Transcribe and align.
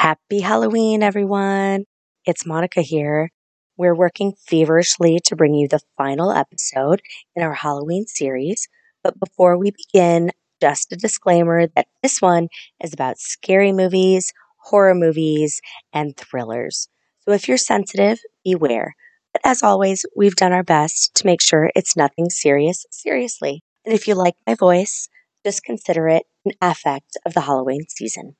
Happy 0.00 0.40
Halloween, 0.40 1.02
everyone. 1.02 1.84
It's 2.24 2.46
Monica 2.46 2.80
here. 2.80 3.30
We're 3.76 3.94
working 3.94 4.32
feverishly 4.46 5.18
to 5.26 5.36
bring 5.36 5.52
you 5.52 5.68
the 5.68 5.82
final 5.98 6.32
episode 6.32 7.02
in 7.36 7.42
our 7.42 7.52
Halloween 7.52 8.06
series. 8.06 8.66
But 9.04 9.20
before 9.20 9.58
we 9.58 9.72
begin, 9.72 10.30
just 10.58 10.90
a 10.90 10.96
disclaimer 10.96 11.66
that 11.76 11.88
this 12.02 12.22
one 12.22 12.48
is 12.82 12.94
about 12.94 13.18
scary 13.18 13.72
movies, 13.72 14.32
horror 14.56 14.94
movies, 14.94 15.60
and 15.92 16.16
thrillers. 16.16 16.88
So 17.18 17.32
if 17.32 17.46
you're 17.46 17.58
sensitive, 17.58 18.20
beware. 18.42 18.94
But 19.34 19.42
as 19.44 19.62
always, 19.62 20.06
we've 20.16 20.34
done 20.34 20.54
our 20.54 20.64
best 20.64 21.14
to 21.16 21.26
make 21.26 21.42
sure 21.42 21.70
it's 21.76 21.94
nothing 21.94 22.30
serious, 22.30 22.86
seriously. 22.90 23.62
And 23.84 23.94
if 23.94 24.08
you 24.08 24.14
like 24.14 24.36
my 24.46 24.54
voice, 24.54 25.10
just 25.44 25.62
consider 25.62 26.08
it 26.08 26.22
an 26.46 26.52
affect 26.62 27.18
of 27.26 27.34
the 27.34 27.42
Halloween 27.42 27.84
season. 27.90 28.36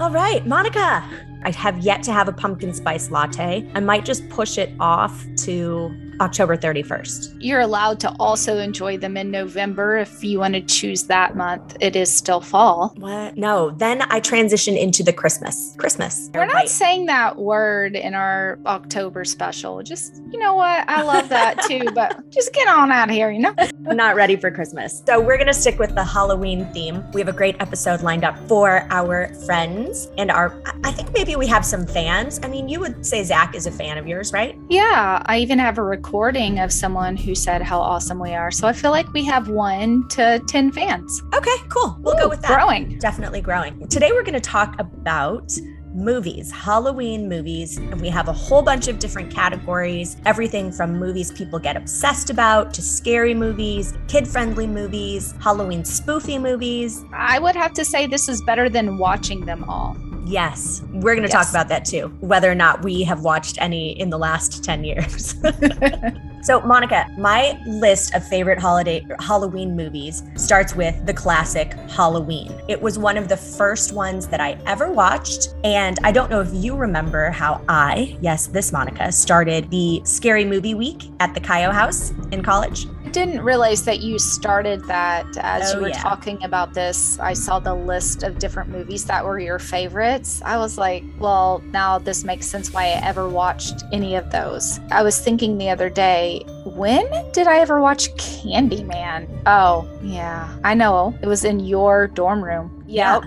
All 0.00 0.10
right, 0.12 0.46
Monica. 0.46 1.02
I 1.42 1.50
have 1.50 1.80
yet 1.80 2.04
to 2.04 2.12
have 2.12 2.28
a 2.28 2.32
pumpkin 2.32 2.72
spice 2.72 3.10
latte. 3.10 3.68
I 3.74 3.80
might 3.80 4.04
just 4.04 4.28
push 4.28 4.56
it 4.56 4.72
off 4.78 5.26
to 5.38 5.92
October 6.20 6.56
31st. 6.56 7.36
You're 7.38 7.60
allowed 7.60 8.00
to 8.00 8.14
also 8.18 8.58
enjoy 8.58 8.98
them 8.98 9.16
in 9.16 9.30
November 9.30 9.96
if 9.96 10.22
you 10.24 10.38
want 10.40 10.54
to 10.54 10.60
choose 10.60 11.04
that 11.04 11.36
month. 11.36 11.76
It 11.80 11.96
is 11.96 12.12
still 12.12 12.40
fall. 12.40 12.94
What? 12.96 13.36
No, 13.36 13.70
then 13.70 14.02
I 14.10 14.20
transition 14.20 14.76
into 14.76 15.02
the 15.02 15.12
Christmas. 15.12 15.74
Christmas. 15.78 16.30
We're 16.34 16.46
not 16.46 16.68
saying 16.68 17.06
that 17.06 17.36
word 17.36 17.96
in 17.96 18.14
our 18.14 18.58
October 18.66 19.24
special. 19.24 19.82
Just, 19.82 20.22
you 20.30 20.38
know 20.38 20.54
what? 20.54 20.88
I 20.88 21.02
love 21.02 21.28
that 21.28 21.62
too, 21.68 21.88
but 21.94 22.28
just 22.30 22.52
get 22.52 22.68
on 22.68 22.90
out 22.90 23.08
of 23.08 23.14
here, 23.14 23.30
you 23.30 23.40
know? 23.40 23.54
I'm 23.58 23.96
not 23.96 24.16
ready 24.16 24.36
for 24.36 24.50
Christmas. 24.50 25.02
So 25.06 25.20
we're 25.20 25.36
going 25.36 25.46
to 25.46 25.54
stick 25.54 25.78
with 25.78 25.94
the 25.94 26.04
Halloween 26.04 26.66
theme. 26.72 27.04
We 27.12 27.20
have 27.20 27.28
a 27.28 27.32
great 27.32 27.56
episode 27.60 28.02
lined 28.02 28.24
up 28.24 28.36
for 28.48 28.86
our 28.90 29.32
friends 29.46 30.08
and 30.18 30.30
our, 30.30 30.60
I 30.84 30.90
think 30.90 31.12
maybe 31.12 31.36
we 31.36 31.46
have 31.46 31.64
some 31.64 31.86
fans. 31.86 32.40
I 32.42 32.48
mean, 32.48 32.68
you 32.68 32.80
would 32.80 33.04
say 33.04 33.22
Zach 33.24 33.54
is 33.54 33.66
a 33.66 33.70
fan 33.70 33.98
of 33.98 34.06
yours, 34.06 34.32
right? 34.32 34.58
Yeah. 34.68 35.22
I 35.26 35.38
even 35.38 35.58
have 35.58 35.78
a 35.78 35.82
recording 36.08 36.58
of 36.58 36.72
someone 36.72 37.18
who 37.18 37.34
said 37.34 37.60
how 37.60 37.78
awesome 37.78 38.18
we 38.18 38.32
are. 38.32 38.50
So 38.50 38.66
I 38.66 38.72
feel 38.72 38.92
like 38.92 39.12
we 39.12 39.26
have 39.26 39.50
one 39.50 40.08
to 40.08 40.42
10 40.48 40.72
fans. 40.72 41.22
Okay, 41.34 41.56
cool. 41.68 41.98
We'll 42.00 42.14
Ooh, 42.14 42.20
go 42.20 42.28
with 42.30 42.40
that. 42.40 42.48
Growing. 42.48 42.98
Definitely 42.98 43.42
growing. 43.42 43.86
Today 43.88 44.10
we're 44.12 44.22
going 44.22 44.32
to 44.32 44.40
talk 44.40 44.74
about 44.80 45.52
movies, 45.92 46.50
Halloween 46.50 47.28
movies, 47.28 47.76
and 47.76 48.00
we 48.00 48.08
have 48.08 48.28
a 48.28 48.32
whole 48.32 48.62
bunch 48.62 48.88
of 48.88 48.98
different 48.98 49.30
categories 49.30 50.16
everything 50.24 50.72
from 50.72 50.98
movies 50.98 51.30
people 51.30 51.58
get 51.58 51.76
obsessed 51.76 52.30
about 52.30 52.72
to 52.72 52.80
scary 52.80 53.34
movies, 53.34 53.92
kid 54.06 54.26
friendly 54.26 54.66
movies, 54.66 55.34
Halloween 55.42 55.82
spoofy 55.82 56.40
movies. 56.40 57.04
I 57.12 57.38
would 57.38 57.54
have 57.54 57.74
to 57.74 57.84
say 57.84 58.06
this 58.06 58.30
is 58.30 58.40
better 58.40 58.70
than 58.70 58.96
watching 58.96 59.44
them 59.44 59.62
all. 59.64 59.94
Yes, 60.28 60.82
we're 60.92 61.14
going 61.14 61.26
to 61.26 61.32
Yes. 61.32 61.46
talk 61.46 61.48
about 61.50 61.68
that 61.68 61.84
too, 61.86 62.08
whether 62.20 62.50
or 62.50 62.54
not 62.54 62.84
we 62.84 63.02
have 63.04 63.20
watched 63.20 63.56
any 63.62 63.98
in 63.98 64.10
the 64.10 64.18
last 64.18 64.62
10 64.62 64.84
years. 64.84 65.34
so, 66.42 66.60
Monica, 66.60 67.06
my 67.16 67.60
list 67.66 68.14
of 68.14 68.26
favorite 68.26 68.58
holiday 68.58 69.04
Halloween 69.20 69.76
movies 69.76 70.22
starts 70.36 70.74
with 70.74 71.04
the 71.06 71.12
classic 71.14 71.72
Halloween. 71.90 72.54
It 72.68 72.80
was 72.80 72.98
one 72.98 73.16
of 73.16 73.28
the 73.28 73.36
first 73.36 73.92
ones 73.92 74.26
that 74.28 74.40
I 74.40 74.58
ever 74.66 74.90
watched, 74.90 75.54
and 75.64 75.98
I 76.04 76.12
don't 76.12 76.30
know 76.30 76.40
if 76.40 76.48
you 76.52 76.76
remember 76.76 77.30
how 77.30 77.62
I, 77.68 78.16
yes, 78.20 78.46
this 78.46 78.72
Monica, 78.72 79.10
started 79.12 79.70
the 79.70 80.00
Scary 80.04 80.44
Movie 80.44 80.74
Week 80.74 81.10
at 81.20 81.34
the 81.34 81.40
Cayo 81.40 81.70
House 81.70 82.12
in 82.32 82.42
college. 82.42 82.86
I 83.04 83.10
didn't 83.10 83.40
realize 83.40 83.84
that 83.86 84.00
you 84.00 84.18
started 84.18 84.84
that 84.84 85.26
as 85.38 85.72
Oh, 85.72 85.76
you 85.76 85.82
were 85.82 85.88
yeah. 85.88 85.98
talking 85.98 86.44
about 86.44 86.74
this. 86.74 87.18
I 87.18 87.32
saw 87.32 87.58
the 87.58 87.74
list 87.74 88.22
of 88.22 88.38
different 88.38 88.68
movies 88.68 89.06
that 89.06 89.24
were 89.24 89.38
your 89.40 89.58
favorites. 89.58 90.42
I 90.44 90.58
was 90.58 90.76
like, 90.76 91.04
well, 91.18 91.62
now 91.72 91.98
this 91.98 92.22
makes 92.22 92.46
sense 92.46 92.70
why 92.70 92.82
I 92.84 93.00
ever 93.02 93.26
watched 93.26 93.82
any 93.92 94.14
of 94.14 94.30
those. 94.30 94.78
I 94.90 95.02
was 95.02 95.18
thinking 95.20 95.56
the 95.56 95.70
other 95.70 95.88
day, 95.88 96.27
when 96.64 97.06
did 97.32 97.46
I 97.46 97.58
ever 97.58 97.80
watch 97.80 98.12
Candyman? 98.16 99.28
Oh, 99.46 99.88
yeah, 100.02 100.48
I 100.64 100.74
know. 100.74 101.16
It 101.22 101.26
was 101.26 101.44
in 101.44 101.60
your 101.60 102.06
dorm 102.08 102.42
room. 102.44 102.84
Yeah. 102.86 103.20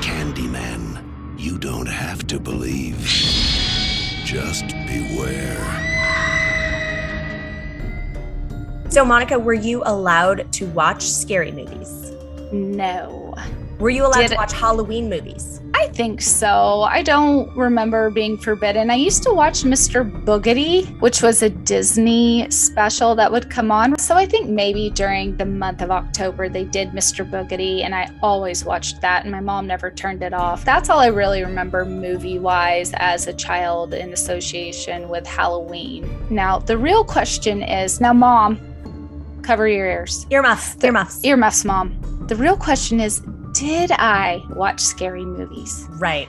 Candyman, 0.00 1.38
you 1.38 1.58
don't 1.58 1.86
have 1.86 2.26
to 2.28 2.38
believe. 2.38 2.98
Just 4.24 4.68
beware. 4.86 5.60
So, 8.90 9.04
Monica, 9.04 9.38
were 9.38 9.54
you 9.54 9.82
allowed 9.86 10.52
to 10.52 10.66
watch 10.66 11.02
scary 11.02 11.50
movies? 11.52 12.12
No. 12.52 13.34
Were 13.78 13.90
you 13.90 14.04
allowed 14.06 14.22
Did- 14.22 14.30
to 14.32 14.36
watch 14.36 14.52
Halloween 14.52 15.08
movies? 15.08 15.53
Think 15.94 16.20
so. 16.22 16.82
I 16.82 17.02
don't 17.02 17.54
remember 17.56 18.10
being 18.10 18.36
forbidden. 18.36 18.90
I 18.90 18.96
used 18.96 19.22
to 19.22 19.32
watch 19.32 19.62
Mr. 19.62 20.04
Boogedy, 20.24 20.86
which 21.00 21.22
was 21.22 21.40
a 21.40 21.48
Disney 21.48 22.50
special 22.50 23.14
that 23.14 23.30
would 23.30 23.48
come 23.48 23.70
on. 23.70 23.96
So 24.00 24.16
I 24.16 24.26
think 24.26 24.48
maybe 24.48 24.90
during 24.90 25.36
the 25.36 25.44
month 25.44 25.82
of 25.82 25.92
October 25.92 26.48
they 26.48 26.64
did 26.64 26.90
Mr. 26.90 27.28
Boogedy, 27.28 27.84
and 27.84 27.94
I 27.94 28.10
always 28.24 28.64
watched 28.64 29.00
that, 29.02 29.22
and 29.22 29.30
my 29.30 29.38
mom 29.38 29.68
never 29.68 29.88
turned 29.88 30.24
it 30.24 30.34
off. 30.34 30.64
That's 30.64 30.90
all 30.90 30.98
I 30.98 31.06
really 31.06 31.44
remember 31.44 31.84
movie 31.84 32.40
wise 32.40 32.92
as 32.96 33.28
a 33.28 33.32
child 33.32 33.94
in 33.94 34.12
association 34.12 35.08
with 35.08 35.24
Halloween. 35.24 36.10
Now, 36.28 36.58
the 36.58 36.76
real 36.76 37.04
question 37.04 37.62
is 37.62 38.00
now, 38.00 38.12
mom, 38.12 38.58
cover 39.42 39.68
your 39.68 39.86
ears. 39.86 40.26
Earmuffs, 40.30 40.82
earmuffs. 40.82 41.22
Earmuffs, 41.22 41.64
mom. 41.64 42.00
The 42.26 42.34
real 42.34 42.56
question 42.56 43.00
is 43.00 43.22
did 43.54 43.90
I 43.92 44.42
watch 44.50 44.80
scary 44.80 45.24
movies? 45.24 45.86
Right. 45.92 46.28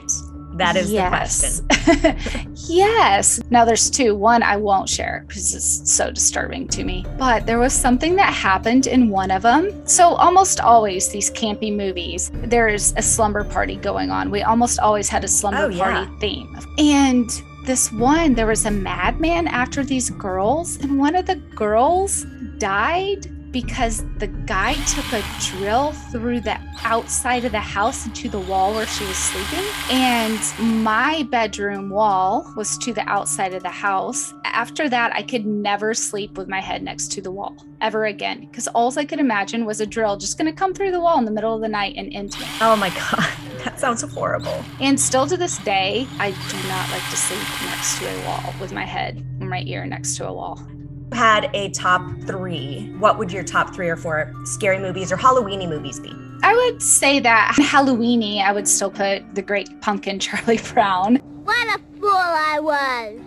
That 0.54 0.74
is 0.76 0.90
Yes. 0.90 1.60
the 1.60 1.74
question. 1.74 2.52
yes. 2.56 3.40
Now 3.50 3.66
there's 3.66 3.90
two. 3.90 4.14
One 4.14 4.42
I 4.42 4.56
won't 4.56 4.88
share 4.88 5.24
because 5.28 5.54
it's 5.54 5.92
so 5.92 6.10
disturbing 6.10 6.66
to 6.68 6.82
me. 6.82 7.04
But 7.18 7.44
there 7.44 7.58
was 7.58 7.74
something 7.74 8.16
that 8.16 8.32
happened 8.32 8.86
in 8.86 9.10
one 9.10 9.30
of 9.30 9.42
them. 9.42 9.86
So 9.86 10.14
almost 10.14 10.60
always 10.60 11.10
these 11.10 11.30
campy 11.30 11.74
movies, 11.76 12.30
there's 12.32 12.94
a 12.96 13.02
slumber 13.02 13.44
party 13.44 13.76
going 13.76 14.10
on. 14.10 14.30
We 14.30 14.42
almost 14.42 14.78
always 14.80 15.10
had 15.10 15.24
a 15.24 15.28
slumber 15.28 15.64
Oh, 15.64 15.68
yeah. 15.68 16.06
party 16.06 16.10
theme. 16.20 16.58
And 16.78 17.28
this 17.66 17.92
one, 17.92 18.32
there 18.34 18.46
was 18.46 18.64
a 18.64 18.70
madman 18.70 19.48
after 19.48 19.84
these 19.84 20.08
girls, 20.10 20.76
and 20.76 20.98
one 20.98 21.14
of 21.16 21.26
the 21.26 21.34
girls 21.34 22.24
died 22.58 23.26
because 23.50 24.04
the 24.18 24.26
guy 24.26 24.74
took 24.84 25.12
a 25.12 25.22
drill 25.40 25.92
through 25.92 26.40
the 26.40 26.58
outside 26.84 27.44
of 27.44 27.52
the 27.52 27.60
house 27.60 28.06
into 28.06 28.28
the 28.28 28.38
wall 28.38 28.74
where 28.74 28.86
she 28.86 29.04
was 29.04 29.16
sleeping. 29.16 29.64
And 29.90 30.38
my 30.84 31.22
bedroom 31.30 31.90
wall 31.90 32.52
was 32.56 32.76
to 32.78 32.92
the 32.92 33.08
outside 33.08 33.54
of 33.54 33.62
the 33.62 33.70
house. 33.70 34.34
After 34.44 34.88
that, 34.88 35.14
I 35.14 35.22
could 35.22 35.46
never 35.46 35.94
sleep 35.94 36.36
with 36.36 36.48
my 36.48 36.60
head 36.60 36.82
next 36.82 37.12
to 37.12 37.22
the 37.22 37.30
wall 37.30 37.56
ever 37.80 38.06
again 38.06 38.46
because 38.46 38.68
all 38.68 38.96
I 38.98 39.04
could 39.04 39.20
imagine 39.20 39.66
was 39.66 39.80
a 39.80 39.86
drill 39.86 40.16
just 40.16 40.38
going 40.38 40.50
to 40.50 40.56
come 40.56 40.72
through 40.72 40.92
the 40.92 41.00
wall 41.00 41.18
in 41.18 41.24
the 41.24 41.30
middle 41.30 41.54
of 41.54 41.60
the 41.60 41.68
night 41.68 41.94
and 41.96 42.12
into 42.12 42.40
me. 42.40 42.46
Oh 42.60 42.76
my 42.76 42.90
God. 42.90 43.26
That 43.66 43.80
sounds 43.80 44.02
horrible. 44.02 44.64
And 44.80 44.98
still 44.98 45.26
to 45.26 45.36
this 45.36 45.58
day, 45.58 46.06
I 46.20 46.30
do 46.30 46.68
not 46.68 46.88
like 46.92 47.02
to 47.10 47.16
sleep 47.16 47.40
next 47.64 47.98
to 47.98 48.06
a 48.06 48.24
wall 48.24 48.54
with 48.60 48.72
my 48.72 48.84
head 48.84 49.26
or 49.40 49.48
my 49.48 49.62
ear 49.66 49.84
next 49.84 50.16
to 50.18 50.28
a 50.28 50.32
wall. 50.32 50.64
You 51.12 51.18
Had 51.18 51.50
a 51.54 51.70
top 51.70 52.02
three. 52.22 52.92
What 52.98 53.18
would 53.18 53.32
your 53.32 53.44
top 53.44 53.74
three 53.74 53.88
or 53.88 53.96
four 53.96 54.32
scary 54.44 54.78
movies 54.78 55.12
or 55.12 55.16
Halloweeny 55.16 55.68
movies 55.68 56.00
be? 56.00 56.12
I 56.42 56.54
would 56.54 56.82
say 56.82 57.20
that 57.20 57.54
Halloweeny, 57.56 58.42
I 58.42 58.52
would 58.52 58.68
still 58.68 58.90
put 58.90 59.22
the 59.34 59.42
Great 59.42 59.80
Pumpkin 59.80 60.18
Charlie 60.20 60.60
Brown. 60.72 61.16
What 61.44 61.78
a 61.78 61.80
fool 62.00 62.10
I 62.12 62.58
was! 62.60 63.20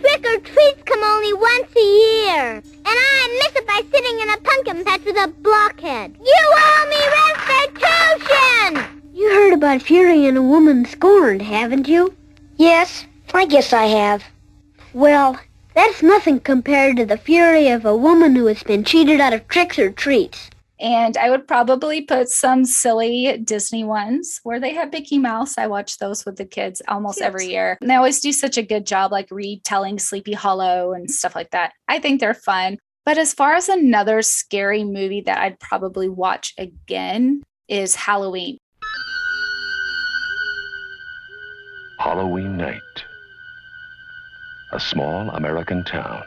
Trick 0.00 0.26
or 0.26 0.40
treats 0.40 0.82
come 0.84 1.02
only 1.02 1.32
once 1.32 1.74
a 1.76 1.80
year, 1.80 2.44
and 2.54 2.86
I 2.86 3.40
miss 3.42 3.60
it 3.62 3.66
by 3.66 3.82
sitting 3.90 4.20
in 4.20 4.30
a 4.30 4.36
pumpkin 4.38 4.84
patch 4.84 5.04
with 5.04 5.16
a 5.16 5.28
blockhead. 5.42 6.16
You 6.18 6.34
owe 6.54 6.86
me 6.90 6.98
restitution! 8.76 9.00
You 9.14 9.28
heard 9.30 9.54
about 9.54 9.82
Fury 9.82 10.26
and 10.26 10.36
a 10.36 10.42
woman 10.42 10.84
scorned, 10.84 11.42
haven't 11.42 11.88
you? 11.88 12.14
Yes, 12.56 13.06
I 13.32 13.46
guess 13.46 13.72
I 13.72 13.86
have. 13.86 14.22
Well, 14.92 15.38
that's 15.76 16.02
nothing 16.02 16.40
compared 16.40 16.96
to 16.96 17.04
the 17.04 17.18
fury 17.18 17.68
of 17.68 17.84
a 17.84 17.94
woman 17.94 18.34
who 18.34 18.46
has 18.46 18.62
been 18.62 18.82
cheated 18.82 19.20
out 19.20 19.34
of 19.34 19.46
tricks 19.46 19.78
or 19.78 19.92
treats. 19.92 20.50
And 20.80 21.16
I 21.18 21.30
would 21.30 21.46
probably 21.46 22.02
put 22.02 22.28
some 22.28 22.64
silly 22.64 23.38
Disney 23.44 23.84
ones 23.84 24.40
where 24.42 24.58
they 24.58 24.72
have 24.74 24.90
Mickey 24.90 25.18
Mouse. 25.18 25.56
I 25.58 25.66
watch 25.66 25.98
those 25.98 26.24
with 26.24 26.36
the 26.36 26.44
kids 26.46 26.80
almost 26.88 27.18
Cute. 27.18 27.26
every 27.26 27.46
year. 27.46 27.76
And 27.80 27.90
they 27.90 27.94
always 27.94 28.20
do 28.20 28.32
such 28.32 28.56
a 28.56 28.62
good 28.62 28.86
job, 28.86 29.12
like 29.12 29.28
retelling 29.30 29.98
Sleepy 29.98 30.32
Hollow 30.32 30.92
and 30.92 31.10
stuff 31.10 31.34
like 31.34 31.50
that. 31.50 31.72
I 31.88 31.98
think 31.98 32.20
they're 32.20 32.34
fun. 32.34 32.78
But 33.04 33.18
as 33.18 33.32
far 33.32 33.54
as 33.54 33.68
another 33.68 34.20
scary 34.22 34.82
movie 34.82 35.20
that 35.22 35.38
I'd 35.38 35.60
probably 35.60 36.08
watch 36.08 36.54
again 36.58 37.42
is 37.68 37.94
Halloween. 37.94 38.58
Halloween 41.98 42.56
night. 42.56 43.05
A 44.72 44.80
small 44.80 45.30
American 45.30 45.84
town, 45.84 46.24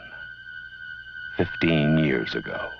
15 1.36 1.98
years 1.98 2.34
ago. 2.34 2.70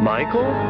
Michael? 0.00 0.65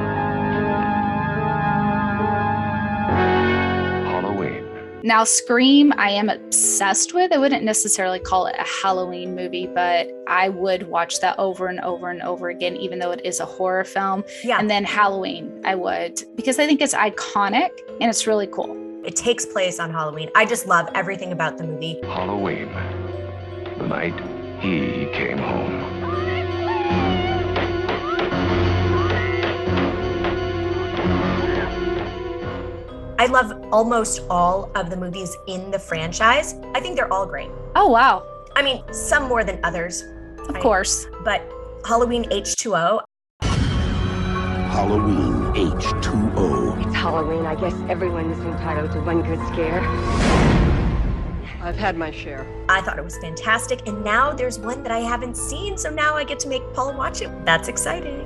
Now, 5.06 5.23
Scream, 5.23 5.93
I 5.99 6.11
am 6.11 6.29
obsessed 6.29 7.14
with. 7.14 7.32
I 7.32 7.38
wouldn't 7.38 7.62
necessarily 7.62 8.19
call 8.19 8.47
it 8.47 8.56
a 8.58 8.64
Halloween 8.64 9.37
movie, 9.37 9.69
but 9.69 10.08
I 10.26 10.49
would 10.49 10.88
watch 10.88 11.20
that 11.20 11.38
over 11.38 11.69
and 11.69 11.79
over 11.82 12.11
and 12.11 12.20
over 12.23 12.49
again, 12.49 12.75
even 12.75 12.99
though 12.99 13.12
it 13.12 13.25
is 13.25 13.38
a 13.38 13.44
horror 13.44 13.85
film. 13.85 14.25
Yeah. 14.43 14.58
And 14.58 14.69
then 14.69 14.82
Halloween, 14.82 15.62
I 15.64 15.76
would, 15.76 16.25
because 16.35 16.58
I 16.58 16.67
think 16.67 16.81
it's 16.81 16.93
iconic 16.93 17.70
and 18.00 18.11
it's 18.11 18.26
really 18.26 18.49
cool. 18.49 18.76
It 19.05 19.14
takes 19.14 19.47
place 19.47 19.79
on 19.79 19.93
Halloween. 19.93 20.29
I 20.35 20.44
just 20.44 20.67
love 20.67 20.88
everything 20.93 21.31
about 21.31 21.56
the 21.56 21.69
movie. 21.69 22.00
Halloween. 22.03 22.69
The 23.79 23.87
night 23.87 24.20
he 24.58 25.06
came 25.12 25.38
home. 25.38 25.97
I 33.19 33.25
love 33.25 33.56
almost 33.73 34.23
all 34.31 34.71
of 34.75 34.91
the 34.91 34.97
movies 34.97 35.37
in 35.47 35.71
the 35.71 35.79
franchise. 35.79 36.55
I 36.75 36.81
think 36.81 36.97
they're 36.97 37.13
all 37.13 37.27
great. 37.27 37.51
Oh, 37.75 37.89
wow. 37.89 38.23
I 38.55 38.63
mean, 38.63 38.83
some 38.93 39.29
more 39.29 39.45
than 39.45 39.61
others, 39.65 40.03
Of 40.49 40.55
Right. 40.55 40.63
course. 40.63 41.07
but 41.25 41.43
Halloween 41.85 42.25
H2O, 42.31 43.01
Halloween 44.71 45.53
H2O. 45.55 46.87
It's 46.87 46.95
Halloween. 46.95 47.47
I 47.47 47.55
guess 47.55 47.75
everyone 47.89 48.31
is 48.31 48.39
entitled 48.41 48.93
to 48.93 49.01
one 49.01 49.23
good 49.23 49.41
scare. 49.53 49.81
I've 51.63 51.77
had 51.77 51.97
my 51.97 52.11
share. 52.11 52.47
I 52.69 52.81
thought 52.83 52.99
it 52.99 53.05
was 53.05 53.17
fantastic. 53.19 53.89
And 53.89 54.05
now 54.05 54.33
there's 54.33 54.59
one 54.59 54.83
that 54.85 54.93
I 54.93 54.99
haven't 55.01 55.37
seen. 55.37 55.77
So 55.77 55.91
now 55.91 56.15
I 56.15 56.25
get 56.25 56.39
to 56.41 56.49
make 56.49 56.63
Paul 56.75 56.95
watch 56.95 57.23
it. 57.23 57.31
That's 57.45 57.69
exciting. 57.69 58.25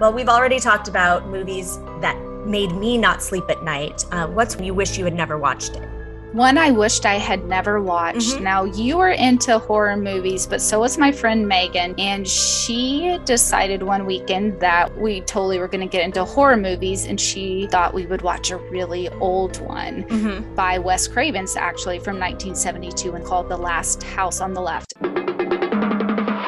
Well, 0.00 0.12
we've 0.12 0.28
already 0.28 0.58
talked 0.58 0.88
about 0.88 1.28
movies 1.28 1.78
that 2.00 2.16
made 2.50 2.72
me 2.72 2.98
not 2.98 3.22
sleep 3.22 3.44
at 3.48 3.62
night. 3.62 4.04
Uh, 4.12 4.26
what's 4.26 4.58
you 4.60 4.74
wish 4.74 4.98
you 4.98 5.04
had 5.04 5.14
never 5.14 5.38
watched 5.38 5.76
it? 5.76 5.88
One 6.32 6.58
I 6.58 6.70
wished 6.70 7.06
I 7.06 7.14
had 7.18 7.44
never 7.46 7.80
watched. 7.82 8.36
Mhm. 8.36 8.42
Now, 8.42 8.62
you 8.64 9.00
are 9.00 9.10
into 9.10 9.58
horror 9.58 9.96
movies, 9.96 10.46
but 10.46 10.60
so 10.60 10.78
was 10.78 10.96
my 10.96 11.10
friend 11.10 11.48
Megan. 11.48 11.92
And 11.98 12.26
she 12.28 13.18
decided 13.24 13.82
one 13.82 14.06
weekend 14.06 14.60
that 14.60 14.96
we 14.96 15.22
totally 15.22 15.58
were 15.58 15.66
going 15.66 15.80
to 15.80 15.88
get 15.90 16.04
into 16.04 16.24
horror 16.24 16.56
movies. 16.56 17.06
And 17.06 17.20
she 17.20 17.66
thought 17.72 17.94
we 17.94 18.06
would 18.06 18.22
watch 18.22 18.52
a 18.52 18.58
really 18.58 19.08
old 19.20 19.60
one 19.60 20.04
Mm-hmm. 20.04 20.54
by 20.54 20.78
Wes 20.78 21.08
Cravens, 21.08 21.56
actually 21.56 21.98
from 21.98 22.20
1972, 22.20 23.14
and 23.14 23.24
called 23.24 23.48
The 23.48 23.56
Last 23.56 24.04
House 24.04 24.40
on 24.40 24.54
the 24.54 24.60
Left. 24.60 24.92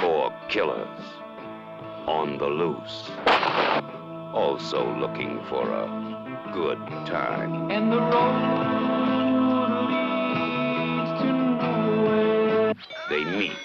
Four 0.00 0.32
killers 0.48 0.88
on 2.06 2.38
the 2.38 2.46
loose. 2.46 3.10
Also 4.32 4.96
looking 4.96 5.44
for 5.50 5.70
a 5.70 6.50
good 6.54 6.78
time. 7.06 7.70
And 7.70 7.92
the 7.92 8.00
road 8.00 8.32
leads 11.06 11.20
to 11.20 11.32
nowhere. 11.60 12.74
They 13.10 13.24
meet 13.24 13.58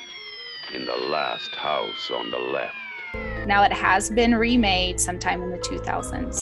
in 0.74 0.86
the 0.86 0.96
last 0.96 1.56
house 1.56 2.12
on 2.12 2.32
the 2.32 2.38
left. 2.38 2.76
Now, 3.48 3.64
it 3.64 3.72
has 3.72 4.10
been 4.10 4.36
remade 4.36 5.00
sometime 5.00 5.42
in 5.42 5.52
the 5.52 5.58
2000s. 5.58 6.42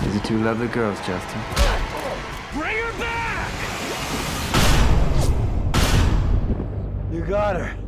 These 0.00 0.16
are 0.16 0.24
two 0.24 0.38
lovely 0.44 0.68
girls, 0.68 0.98
Justin. 0.98 1.40
Bring 2.52 2.76
her 2.76 2.92
back! 3.00 3.50
You 7.12 7.22
got 7.22 7.56
her. 7.56 7.83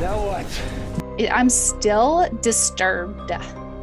Now 0.00 0.16
what? 0.26 1.30
I'm 1.30 1.50
still 1.50 2.26
disturbed 2.40 3.32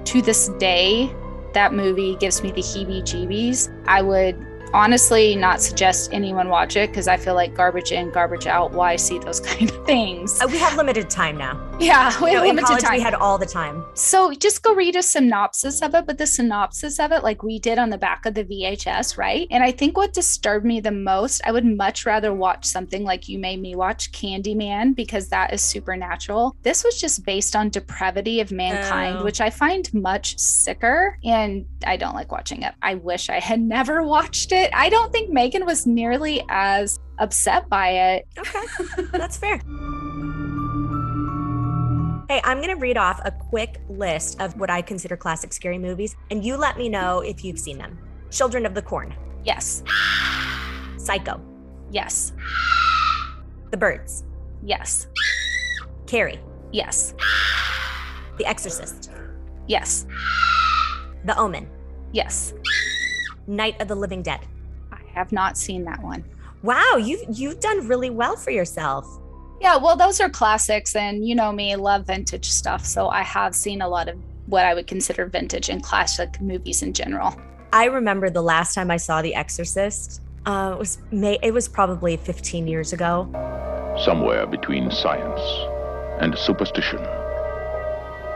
to 0.06 0.22
this 0.24 0.50
day. 0.58 1.14
That 1.54 1.76
movie 1.76 2.16
gives 2.16 2.42
me 2.42 2.52
the 2.52 2.62
heebie 2.62 3.04
jeebies. 3.04 3.70
I 3.86 4.02
would 4.02 4.36
honestly 4.74 5.36
not 5.36 5.62
suggest 5.62 6.10
anyone 6.14 6.50
watch 6.50 6.76
it 6.76 6.90
because 6.90 7.08
I 7.08 7.18
feel 7.18 7.34
like 7.36 7.54
garbage 7.56 7.92
in, 7.92 8.12
garbage 8.12 8.48
out. 8.48 8.72
Why 8.72 8.96
see 8.96 9.20
those 9.20 9.40
kind 9.50 9.70
of 9.70 9.86
things? 9.86 10.42
Uh, 10.42 10.48
we 10.48 10.58
have 10.58 10.76
limited 10.78 11.10
time 11.10 11.38
now. 11.38 11.64
Yeah, 11.80 12.12
we 12.24 12.32
have 12.34 12.44
limited 12.44 12.66
college, 12.68 12.84
time. 12.84 12.94
we 12.98 13.02
had 13.02 13.14
all 13.14 13.38
the 13.38 13.46
time. 13.46 13.86
so 13.94 14.34
just 14.34 14.64
go 14.64 14.74
read 14.74 14.96
a 14.96 15.04
synopsis 15.04 15.82
of 15.82 15.94
it, 15.94 16.06
but 16.08 16.18
the 16.18 16.26
synopsis 16.26 17.00
of 17.00 17.12
it, 17.12 17.24
like 17.24 17.44
we 17.44 17.60
did 17.60 17.78
on 17.78 17.90
the 17.92 17.98
back 17.98 18.26
of 18.26 18.34
the 18.34 18.44
VHS, 18.44 19.18
right? 19.18 19.48
And 19.52 19.64
I 19.64 19.72
think 19.72 19.96
what 19.96 20.14
disturbed 20.14 20.66
me 20.66 20.80
the 20.80 20.92
most, 20.92 21.42
I 21.46 21.52
would 21.52 21.66
much 21.66 22.06
rather 22.06 22.34
watch 22.34 22.66
something 22.66 23.04
like 23.04 23.30
you 23.30 23.38
made 23.38 23.62
me 23.62 23.76
watch 23.76 24.12
Candyman 24.12 24.96
because 24.96 25.30
that 25.30 25.54
is 25.54 25.62
supernatural. 25.62 26.56
This 26.64 26.84
was 26.84 27.00
just 27.00 27.24
based 27.26 27.56
on 27.56 27.70
depravity 27.70 28.42
of 28.42 28.52
mankind, 28.52 29.18
Oh. 29.20 29.24
which 29.24 29.40
I 29.40 29.50
find 29.52 29.92
much 29.94 30.38
sicker, 30.40 31.18
and 31.24 31.66
I 31.86 31.96
don't 31.98 32.16
like 32.16 32.32
watching 32.32 32.64
it. 32.64 32.74
I 32.82 32.96
wish 32.96 33.30
I 33.30 33.40
had 33.40 33.62
never 33.78 34.02
watched 34.04 34.52
it. 34.52 34.57
I 34.74 34.90
don't 34.90 35.12
think 35.12 35.30
Megan 35.30 35.66
was 35.66 35.86
nearly 35.86 36.44
as 36.50 37.00
upset 37.20 37.70
by 37.70 37.90
it. 37.90 38.28
Okay, 38.38 39.04
that's 39.12 39.38
fair. 39.38 39.58
Hey, 42.30 42.42
I'm 42.44 42.58
going 42.58 42.70
to 42.70 42.80
read 42.80 42.98
off 42.98 43.22
a 43.24 43.32
quick 43.32 43.80
list 43.88 44.42
of 44.42 44.60
what 44.60 44.70
I 44.70 44.82
consider 44.82 45.16
classic 45.16 45.54
scary 45.54 45.78
movies, 45.78 46.16
and 46.30 46.44
you 46.44 46.58
let 46.58 46.78
me 46.78 46.90
know 46.90 47.22
if 47.22 47.44
you've 47.44 47.58
seen 47.60 47.78
them. 47.78 47.98
Children 48.32 48.66
of 48.66 48.74
the 48.74 48.82
Corn, 48.82 49.16
Yes, 49.46 49.82
Psycho, 50.98 51.40
yes, 51.90 52.34
The 53.72 53.78
Birds, 53.78 54.26
yes, 54.62 55.08
Carrie, 56.06 56.42
yes, 56.74 57.14
The 58.38 58.46
Exorcist, 58.46 59.10
yes, 59.68 60.06
The 61.24 61.38
Omen, 61.38 61.70
yes. 62.12 62.54
Night 63.48 63.82
of 63.82 63.88
the 63.88 63.96
Living 63.96 64.22
Dead. 64.22 64.42
I 64.92 65.00
have 65.14 65.32
not 65.32 65.58
seen 65.58 65.86
that 65.86 66.02
one. 66.04 66.24
Wow, 66.64 66.96
you've 66.98 67.24
you've 67.30 67.60
done 67.60 67.88
really 67.88 68.10
well 68.10 68.36
for 68.36 68.52
yourself. 68.52 69.08
Yeah, 69.62 69.78
well, 69.78 69.96
those 69.96 70.20
are 70.20 70.30
classics, 70.30 70.96
and 70.96 71.28
you 71.28 71.34
know 71.34 71.52
me, 71.52 71.76
love 71.76 72.06
vintage 72.06 72.50
stuff. 72.50 72.86
So 72.86 73.10
I 73.10 73.24
have 73.24 73.56
seen 73.56 73.82
a 73.82 73.88
lot 73.88 74.08
of 74.08 74.18
what 74.46 74.66
I 74.66 74.74
would 74.74 74.88
consider 74.88 75.26
vintage 75.26 75.70
and 75.70 75.82
classic 75.82 76.40
movies 76.42 76.84
in 76.84 76.94
general. 76.94 77.36
I 77.74 77.86
remember 77.86 78.30
the 78.30 78.42
last 78.42 78.74
time 78.76 78.92
I 78.92 78.98
saw 78.98 79.22
The 79.22 79.36
Exorcist. 79.36 80.22
Uh, 80.46 80.72
it 80.74 80.80
was 80.80 81.00
May. 81.12 81.38
It 81.42 81.54
was 81.54 81.68
probably 81.68 82.18
15 82.18 82.68
years 82.68 82.94
ago. 82.94 83.30
Somewhere 84.04 84.46
between 84.46 84.92
science 84.92 85.42
and 86.22 86.38
superstition, 86.38 87.04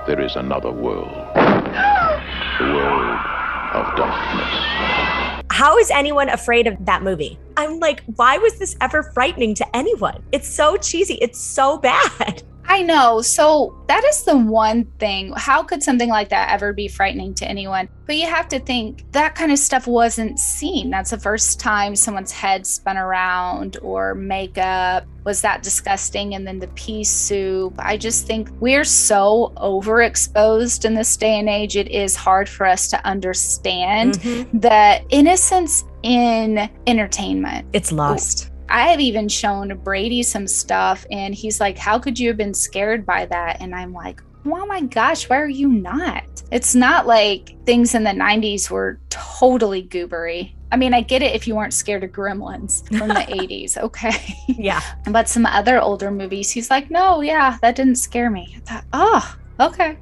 there 0.08 0.20
is 0.20 0.36
another 0.36 0.72
world. 0.72 1.28
The 2.60 2.68
world 2.68 3.31
of 3.74 3.96
darkness. 3.96 5.46
How 5.52 5.78
is 5.78 5.92
anyone 5.92 6.30
afraid 6.30 6.68
of 6.68 6.86
that 6.86 7.04
movie? 7.04 7.38
I'm 7.58 7.80
like, 7.80 8.04
why 8.16 8.38
was 8.38 8.58
this 8.58 8.76
ever 8.82 9.04
frightening 9.04 9.54
to 9.56 9.76
anyone? 9.76 10.24
It's 10.32 10.48
so 10.48 10.78
cheesy. 10.78 11.16
It's 11.16 11.40
so 11.40 11.78
bad. 11.78 12.44
I 12.72 12.84
know. 12.84 13.22
So 13.22 13.84
that 13.90 14.02
is 14.06 14.24
the 14.24 14.38
one 14.38 14.86
thing. 14.98 15.34
How 15.36 15.62
could 15.62 15.84
something 15.84 16.08
like 16.08 16.30
that 16.30 16.52
ever 16.54 16.72
be 16.72 16.88
frightening 16.88 17.34
to 17.34 17.46
anyone? 17.46 17.90
But 18.06 18.16
you 18.16 18.28
have 18.28 18.48
to 18.48 18.60
think 18.60 19.12
that 19.12 19.36
kind 19.36 19.52
of 19.52 19.60
stuff 19.60 19.88
wasn't 19.88 20.40
seen. 20.40 20.90
That's 20.90 21.10
the 21.12 21.20
first 21.20 21.60
time 21.60 21.98
someone's 21.98 22.32
head 22.32 22.66
spun 22.66 22.98
around 22.98 23.76
or 23.82 24.16
makeup 24.16 25.06
was 25.26 25.42
that 25.42 25.64
disgusting. 25.64 26.34
And 26.36 26.48
then 26.48 26.60
the 26.60 26.70
pea 26.70 27.04
soup. 27.04 27.74
I 27.78 27.98
just 27.98 28.26
think 28.26 28.50
we're 28.62 28.86
so 28.86 29.52
overexposed 29.58 30.86
in 30.86 30.94
this 30.94 31.18
day 31.18 31.40
and 31.40 31.50
age. 31.50 31.76
It 31.76 31.90
is 31.90 32.16
hard 32.16 32.48
for 32.48 32.66
us 32.66 32.88
to 32.92 33.06
understand 33.06 34.14
Mhm. 34.20 34.62
the 34.62 35.02
innocence 35.10 35.84
in 36.04 36.70
entertainment. 36.88 37.68
It's 37.74 37.92
lost. 37.92 38.51
I 38.72 38.88
have 38.88 39.00
even 39.00 39.28
shown 39.28 39.76
Brady 39.84 40.24
some 40.24 40.48
stuff, 40.48 41.06
and 41.12 41.36
he's 41.36 41.60
like, 41.60 41.78
How 41.78 42.00
could 42.00 42.18
you 42.18 42.30
have 42.30 42.38
been 42.38 42.54
scared 42.54 43.06
by 43.06 43.26
that? 43.28 43.58
And 43.62 43.76
I'm 43.76 43.94
like, 43.94 44.22
Oh 44.46 44.66
my 44.66 44.82
gosh, 44.82 45.30
why 45.30 45.38
are 45.38 45.48
you 45.50 45.68
not? 45.68 46.24
It's 46.52 46.74
not 46.74 47.06
like 47.06 47.56
things 47.66 47.94
in 47.94 48.04
the 48.04 48.10
90s 48.12 48.70
were 48.72 49.00
totally 49.10 49.84
goobery. 49.84 50.54
I 50.72 50.78
mean, 50.78 50.94
I 50.94 51.02
get 51.02 51.22
it 51.22 51.36
if 51.36 51.48
you 51.48 51.56
weren't 51.56 51.74
scared 51.74 52.04
of 52.04 52.12
gremlins 52.12 52.88
from 52.98 53.10
the 53.10 53.14
80s, 53.16 53.78
okay. 53.78 54.16
Yeah. 54.48 54.82
but 55.12 55.28
some 55.30 55.46
other 55.46 55.80
older 55.80 56.10
movies, 56.10 56.50
he's 56.50 56.70
like, 56.72 56.90
No, 56.90 57.22
yeah, 57.22 57.58
that 57.62 57.76
didn't 57.76 57.96
scare 57.96 58.30
me. 58.30 58.56
I 58.58 58.60
thought, 58.62 58.86
Oh, 58.94 59.38
okay. 59.60 59.98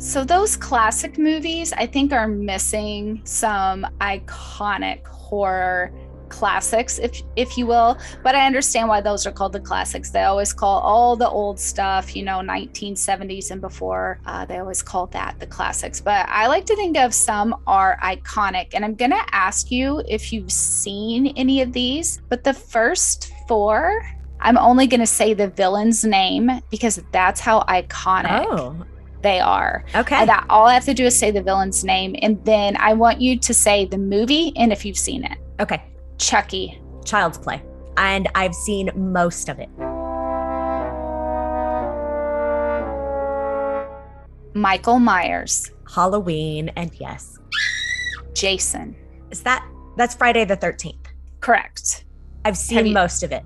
So 0.00 0.22
those 0.22 0.54
classic 0.56 1.16
movies, 1.18 1.72
I 1.72 1.86
think, 1.86 2.12
are 2.12 2.28
missing 2.28 3.22
some 3.24 3.86
iconic 4.02 5.06
horror 5.06 5.90
classics, 6.38 6.98
if 6.98 7.12
if 7.36 7.56
you 7.58 7.66
will. 7.66 7.96
But 8.24 8.34
I 8.34 8.46
understand 8.46 8.88
why 8.88 9.00
those 9.00 9.26
are 9.26 9.32
called 9.32 9.52
the 9.52 9.60
classics. 9.70 10.10
They 10.10 10.24
always 10.24 10.52
call 10.52 10.76
all 10.80 11.16
the 11.16 11.28
old 11.28 11.58
stuff, 11.60 12.16
you 12.16 12.22
know, 12.28 12.38
1970s 12.40 13.50
and 13.50 13.60
before. 13.60 14.18
Uh, 14.26 14.44
they 14.44 14.58
always 14.58 14.82
call 14.82 15.06
that 15.08 15.38
the 15.38 15.46
classics. 15.46 16.00
But 16.00 16.26
I 16.28 16.46
like 16.48 16.64
to 16.66 16.76
think 16.76 16.96
of 16.98 17.14
some 17.14 17.54
are 17.66 17.98
iconic, 18.02 18.68
and 18.74 18.84
I'm 18.84 18.94
gonna 18.94 19.24
ask 19.32 19.70
you 19.70 20.02
if 20.08 20.32
you've 20.32 20.52
seen 20.52 21.28
any 21.36 21.62
of 21.62 21.72
these. 21.72 22.20
But 22.28 22.44
the 22.44 22.54
first 22.54 23.32
four. 23.48 24.02
I'm 24.40 24.58
only 24.58 24.86
going 24.86 25.00
to 25.00 25.06
say 25.06 25.32
the 25.32 25.48
villain's 25.48 26.04
name 26.04 26.50
because 26.70 27.00
that's 27.12 27.40
how 27.40 27.60
iconic 27.62 28.44
Oh, 28.46 28.76
they 29.22 29.40
are. 29.40 29.86
okay. 29.94 30.16
And 30.16 30.28
that 30.28 30.44
all 30.50 30.66
I 30.66 30.74
have 30.74 30.84
to 30.84 30.92
do 30.92 31.06
is 31.06 31.18
say 31.18 31.30
the 31.30 31.42
villain's 31.42 31.82
name, 31.82 32.14
and 32.20 32.44
then 32.44 32.76
I 32.76 32.92
want 32.92 33.22
you 33.22 33.38
to 33.38 33.54
say 33.54 33.86
the 33.86 33.96
movie 33.96 34.52
and 34.56 34.70
if 34.70 34.84
you've 34.84 34.98
seen 34.98 35.24
it. 35.24 35.38
Okay. 35.60 35.82
Chucky. 36.18 36.80
Child's 37.04 37.38
Play. 37.38 37.62
And 37.96 38.28
I've 38.34 38.54
seen 38.54 38.90
most 38.94 39.48
of 39.48 39.58
it. 39.58 39.68
Michael 44.56 44.98
Myers. 44.98 45.70
Halloween, 45.92 46.70
and 46.76 46.90
yes. 46.98 47.38
Jason. 48.34 48.96
Is 49.30 49.42
that 49.42 49.66
that's 49.96 50.14
Friday 50.14 50.44
the 50.44 50.56
13th? 50.56 51.06
Correct. 51.40 52.04
I've 52.44 52.56
seen 52.56 52.86
you- 52.86 52.94
most 52.94 53.22
of 53.22 53.32
it. 53.32 53.44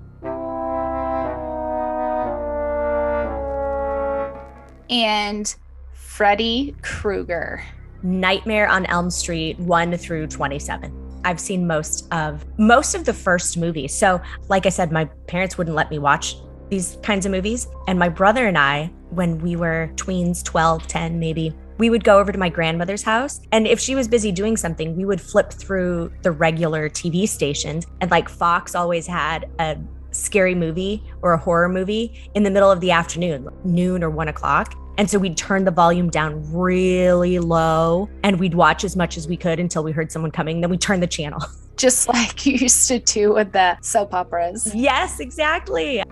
And 4.89 5.53
Freddy 5.93 6.75
Krueger. 6.81 7.63
Nightmare 8.01 8.67
on 8.67 8.85
Elm 8.85 9.09
Street 9.09 9.59
1 9.59 9.97
through 9.97 10.27
27. 10.27 10.98
I've 11.23 11.39
seen 11.39 11.67
most 11.67 12.07
of 12.11 12.45
most 12.57 12.95
of 12.95 13.05
the 13.05 13.13
first 13.13 13.57
movie. 13.57 13.87
So, 13.87 14.21
like 14.47 14.65
I 14.65 14.69
said, 14.69 14.91
my 14.91 15.05
parents 15.27 15.57
wouldn't 15.57 15.75
let 15.75 15.89
me 15.89 15.99
watch 15.99 16.35
these 16.69 16.97
kinds 17.01 17.25
of 17.25 17.31
movies, 17.31 17.67
and 17.87 17.97
my 17.97 18.09
brother 18.09 18.47
and 18.47 18.57
I 18.57 18.91
when 19.09 19.39
we 19.39 19.55
were 19.55 19.89
tweens, 19.95 20.43
12, 20.43 20.85
10 20.85 21.19
maybe, 21.19 21.53
we 21.79 21.89
would 21.89 22.03
go 22.03 22.19
over 22.19 22.31
to 22.31 22.37
my 22.37 22.49
grandmother's 22.49 23.01
house, 23.01 23.41
and 23.51 23.65
if 23.65 23.79
she 23.79 23.95
was 23.95 24.07
busy 24.07 24.31
doing 24.31 24.55
something, 24.55 24.95
we 24.95 25.05
would 25.05 25.19
flip 25.19 25.51
through 25.51 26.11
the 26.21 26.31
regular 26.31 26.89
TV 26.89 27.27
stations, 27.27 27.87
and 28.01 28.11
like 28.11 28.29
Fox 28.29 28.75
always 28.75 29.07
had 29.07 29.49
a 29.59 29.77
scary 30.11 30.55
movie 30.55 31.03
or 31.21 31.33
a 31.33 31.37
horror 31.37 31.69
movie 31.69 32.29
in 32.35 32.43
the 32.43 32.51
middle 32.51 32.71
of 32.71 32.81
the 32.81 32.91
afternoon, 32.91 33.47
noon 33.63 34.03
or 34.03 34.09
1 34.09 34.27
o'clock. 34.27 34.75
And 34.99 35.09
so 35.09 35.17
we'd 35.17 35.37
turn 35.37 35.63
the 35.63 35.71
volume 35.71 36.09
down 36.09 36.43
really 36.53 37.39
low 37.39 38.09
and 38.21 38.37
we'd 38.37 38.53
watch 38.53 38.83
as 38.83 38.97
much 38.97 39.15
as 39.15 39.29
we 39.29 39.37
could 39.37 39.57
until 39.57 39.81
we 39.81 39.93
heard 39.93 40.11
someone 40.11 40.29
coming. 40.29 40.59
Then 40.59 40.69
we'd 40.69 40.81
turn 40.81 40.99
the 40.99 41.07
channel. 41.07 41.39
Just 41.77 42.09
like 42.09 42.45
you 42.45 42.55
used 42.55 42.85
to 42.89 42.99
do 42.99 43.33
with 43.33 43.53
the 43.53 43.77
soap 43.79 44.13
operas. 44.13 44.75
yes, 44.75 45.21
exactly. 45.21 46.03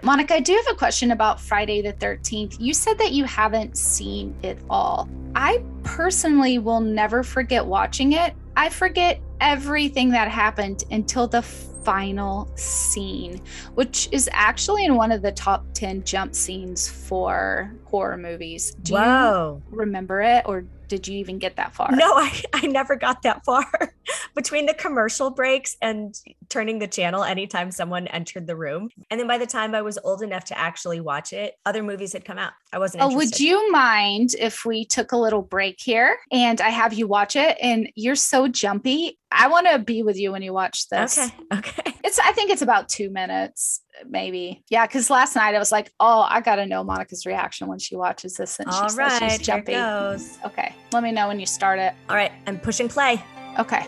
Monica, 0.00 0.32
I 0.36 0.40
do 0.40 0.54
have 0.54 0.74
a 0.74 0.78
question 0.78 1.10
about 1.10 1.38
Friday 1.38 1.82
the 1.82 1.92
13th. 1.92 2.56
You 2.58 2.72
said 2.72 2.96
that 2.96 3.12
you 3.12 3.24
haven't 3.24 3.76
seen 3.76 4.34
it 4.42 4.56
all. 4.70 5.10
I 5.34 5.62
personally 5.84 6.58
will 6.58 6.80
never 6.80 7.22
forget 7.22 7.66
watching 7.66 8.12
it. 8.12 8.32
I 8.56 8.70
forget 8.70 9.20
everything 9.42 10.08
that 10.12 10.30
happened 10.30 10.84
until 10.90 11.26
the 11.26 11.42
final 11.86 12.50
scene, 12.56 13.40
which 13.74 14.08
is 14.10 14.28
actually 14.32 14.84
in 14.84 14.96
one 14.96 15.12
of 15.12 15.22
the 15.22 15.30
top 15.30 15.64
10 15.74 16.02
jump 16.02 16.34
scenes 16.34 16.88
for 16.88 17.72
horror 17.84 18.16
movies. 18.16 18.74
Do 18.82 18.94
Whoa. 18.94 19.62
you 19.70 19.76
remember 19.76 20.20
it 20.20 20.42
or 20.46 20.64
did 20.88 21.06
you 21.06 21.18
even 21.18 21.38
get 21.38 21.56
that 21.56 21.74
far? 21.74 21.90
No, 21.92 22.12
I, 22.16 22.42
I 22.52 22.66
never 22.66 22.96
got 22.96 23.22
that 23.22 23.44
far. 23.44 23.66
Between 24.34 24.66
the 24.66 24.74
commercial 24.74 25.30
breaks 25.30 25.76
and 25.80 26.14
turning 26.48 26.78
the 26.78 26.86
channel 26.86 27.24
anytime 27.24 27.70
someone 27.70 28.06
entered 28.08 28.46
the 28.46 28.56
room. 28.56 28.88
And 29.10 29.18
then 29.18 29.26
by 29.26 29.38
the 29.38 29.46
time 29.46 29.74
I 29.74 29.82
was 29.82 29.98
old 30.02 30.22
enough 30.22 30.44
to 30.46 30.58
actually 30.58 31.00
watch 31.00 31.32
it, 31.32 31.54
other 31.64 31.82
movies 31.82 32.12
had 32.12 32.24
come 32.24 32.38
out. 32.38 32.52
I 32.72 32.78
wasn't 32.78 33.04
Oh, 33.04 33.14
would 33.14 33.38
you 33.38 33.70
mind 33.70 34.34
if 34.38 34.64
we 34.64 34.84
took 34.84 35.12
a 35.12 35.16
little 35.16 35.42
break 35.42 35.80
here 35.80 36.18
and 36.32 36.60
I 36.60 36.70
have 36.70 36.92
you 36.92 37.06
watch 37.06 37.36
it? 37.36 37.56
And 37.62 37.88
you're 37.94 38.16
so 38.16 38.48
jumpy. 38.48 39.18
I 39.38 39.48
want 39.48 39.66
to 39.70 39.78
be 39.78 40.02
with 40.02 40.16
you 40.18 40.32
when 40.32 40.40
you 40.42 40.52
watch 40.52 40.88
this. 40.88 41.18
Okay. 41.18 41.32
Okay. 41.58 41.92
It's 42.06 42.20
I 42.20 42.30
think 42.30 42.52
it's 42.52 42.62
about 42.62 42.88
two 42.88 43.10
minutes, 43.10 43.82
maybe. 44.08 44.62
Yeah, 44.70 44.86
because 44.86 45.10
last 45.10 45.34
night 45.34 45.56
I 45.56 45.58
was 45.58 45.72
like, 45.72 45.90
oh, 45.98 46.20
I 46.20 46.40
gotta 46.40 46.64
know 46.64 46.84
Monica's 46.84 47.26
reaction 47.26 47.66
when 47.66 47.80
she 47.80 47.96
watches 47.96 48.34
this 48.34 48.60
and 48.60 48.68
All 48.70 48.88
says 48.88 48.96
right. 48.96 49.22
she's 49.22 49.32
Here 49.32 49.56
jumpy. 49.56 49.72
goes. 49.72 50.38
Okay. 50.46 50.72
Let 50.92 51.02
me 51.02 51.10
know 51.10 51.26
when 51.26 51.40
you 51.40 51.46
start 51.46 51.80
it. 51.80 51.94
All 52.08 52.14
right. 52.14 52.30
I'm 52.46 52.60
pushing 52.60 52.88
play. 52.88 53.20
Okay. 53.58 53.84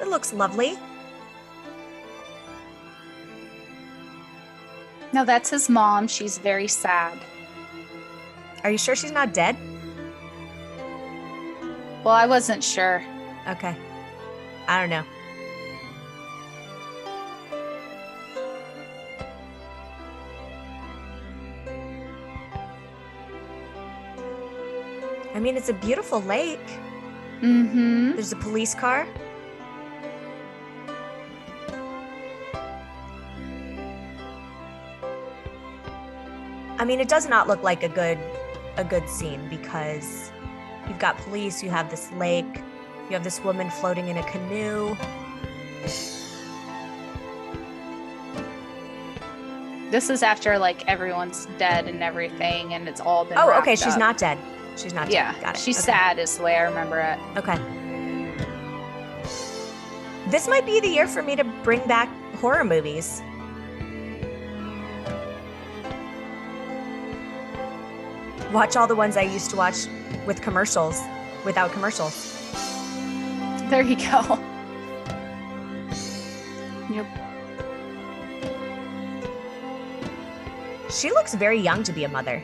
It 0.00 0.08
looks 0.08 0.32
lovely. 0.32 0.78
No, 5.12 5.26
that's 5.26 5.50
his 5.50 5.68
mom. 5.68 6.08
She's 6.08 6.38
very 6.38 6.66
sad. 6.66 7.18
Are 8.64 8.70
you 8.70 8.78
sure 8.78 8.96
she's 8.96 9.12
not 9.12 9.34
dead? 9.34 9.56
Well, 12.02 12.14
I 12.14 12.26
wasn't 12.26 12.64
sure. 12.64 13.04
Okay. 13.46 13.76
I 14.66 14.80
don't 14.80 14.90
know. 14.90 15.04
I 25.34 25.40
mean, 25.40 25.56
it's 25.56 25.68
a 25.68 25.74
beautiful 25.74 26.22
lake. 26.22 26.60
Mm-hmm. 27.40 28.12
There's 28.12 28.32
a 28.32 28.36
police 28.36 28.74
car. 28.74 29.06
I 36.78 36.84
mean, 36.86 37.00
it 37.00 37.08
does 37.08 37.28
not 37.28 37.48
look 37.48 37.62
like 37.62 37.82
a 37.82 37.88
good 37.88 38.18
a 38.76 38.84
good 38.84 39.08
scene 39.08 39.46
because 39.48 40.30
you've 40.88 40.98
got 40.98 41.16
police, 41.18 41.62
you 41.62 41.70
have 41.70 41.90
this 41.90 42.10
lake, 42.12 42.60
you 43.08 43.14
have 43.14 43.24
this 43.24 43.42
woman 43.44 43.70
floating 43.70 44.08
in 44.08 44.16
a 44.16 44.22
canoe. 44.22 44.96
This 49.90 50.10
is 50.10 50.22
after 50.22 50.58
like 50.58 50.86
everyone's 50.88 51.46
dead 51.58 51.86
and 51.86 52.02
everything, 52.02 52.74
and 52.74 52.88
it's 52.88 53.00
all 53.00 53.24
been. 53.24 53.38
Oh, 53.38 53.52
okay, 53.58 53.76
she's 53.76 53.94
up. 53.94 53.98
not 53.98 54.18
dead. 54.18 54.38
She's 54.76 54.92
not 54.92 55.06
Dead. 55.06 55.12
Yeah. 55.12 55.40
Got 55.40 55.54
it. 55.54 55.60
she's 55.60 55.78
okay. 55.78 55.86
sad 55.86 56.18
is 56.18 56.36
the 56.36 56.42
way 56.42 56.56
I 56.56 56.62
remember 56.62 56.98
it. 56.98 57.18
Okay. 57.38 57.58
This 60.30 60.48
might 60.48 60.66
be 60.66 60.80
the 60.80 60.88
year 60.88 61.06
for 61.06 61.22
me 61.22 61.36
to 61.36 61.44
bring 61.62 61.86
back 61.86 62.08
horror 62.36 62.64
movies. 62.64 63.22
Watch 68.52 68.76
all 68.76 68.86
the 68.86 68.96
ones 68.96 69.16
I 69.16 69.22
used 69.22 69.50
to 69.50 69.56
watch 69.56 69.86
with 70.26 70.40
commercials, 70.40 71.00
without 71.44 71.70
commercials. 71.72 72.33
There 73.74 73.82
you 73.82 73.96
go. 73.96 74.38
Yep. 76.94 77.06
She 80.88 81.10
looks 81.10 81.34
very 81.34 81.58
young 81.58 81.82
to 81.82 81.92
be 81.92 82.04
a 82.04 82.08
mother. 82.08 82.40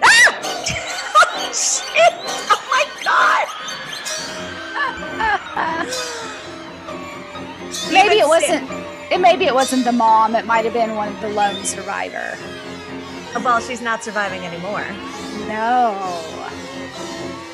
Ah! 0.00 0.38
oh, 1.18 1.50
shit! 1.52 2.12
Oh 2.54 2.62
my 2.70 2.86
god! 3.02 3.46
maybe 7.92 8.20
it 8.20 8.28
wasn't. 8.28 8.70
It 9.10 9.20
maybe 9.20 9.46
it 9.46 9.54
wasn't 9.54 9.84
the 9.84 9.90
mom. 9.90 10.36
It 10.36 10.46
might 10.46 10.64
have 10.64 10.74
been 10.74 10.94
one 10.94 11.08
of 11.08 11.20
the 11.20 11.30
lone 11.30 11.64
survivor. 11.64 12.38
Well, 13.42 13.58
she's 13.58 13.82
not 13.82 14.04
surviving 14.04 14.46
anymore. 14.46 14.86
No. 15.48 16.36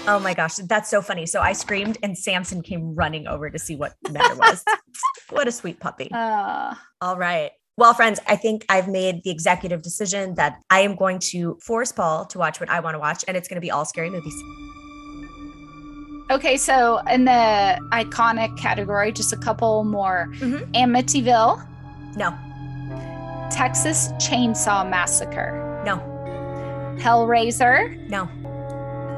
Oh 0.09 0.19
my 0.19 0.35
gosh, 0.35 0.57
that's 0.57 0.91
so 0.91 1.01
funny. 1.01 1.27
So 1.27 1.41
I 1.41 1.53
screamed, 1.53 1.97
and 2.03 2.19
Samson 2.19 2.61
came 2.63 2.95
running 2.95 3.29
over 3.29 3.49
to 3.51 3.59
see 3.59 3.77
what 3.77 3.95
the 4.03 4.11
matter 4.11 4.35
was. 4.35 4.65
what 5.31 5.47
a 5.47 5.53
sweet 5.53 5.79
puppy. 5.79 6.11
Uh, 6.13 6.75
All 7.01 7.17
right. 7.17 7.53
Well, 7.77 7.95
friends, 7.95 8.19
I 8.27 8.35
think 8.37 8.67
I've 8.69 8.89
made 8.89 9.23
the 9.23 9.31
executive 9.31 9.83
decision 9.83 10.35
that 10.35 10.59
I 10.71 10.81
am 10.81 10.97
going 10.97 11.21
to 11.31 11.57
force 11.63 11.93
Paul 11.93 12.27
to 12.27 12.39
watch 12.39 12.59
what 12.59 12.69
I 12.69 12.81
want 12.81 12.95
to 12.95 12.99
watch, 12.99 13.25
and 13.29 13.37
it's 13.37 13.49
going 13.49 13.55
to 13.57 13.61
be 13.61 13.71
all 13.71 13.85
scary 13.85 14.11
movies. 14.11 14.35
okay, 16.31 16.57
so 16.57 16.99
in 17.11 17.25
the 17.25 17.79
iconic 17.93 18.57
category, 18.59 19.13
just 19.13 19.33
a 19.33 19.37
couple 19.37 19.85
more. 19.85 20.29
Mhm. 20.39 20.71
Amityville, 20.73 21.65
No, 22.17 22.31
Texas 23.51 24.09
Chainsaw 24.15 24.89
Massacre, 24.89 25.81
no, 25.87 25.97
Hellraiser, 27.01 28.09
no. 28.09 28.29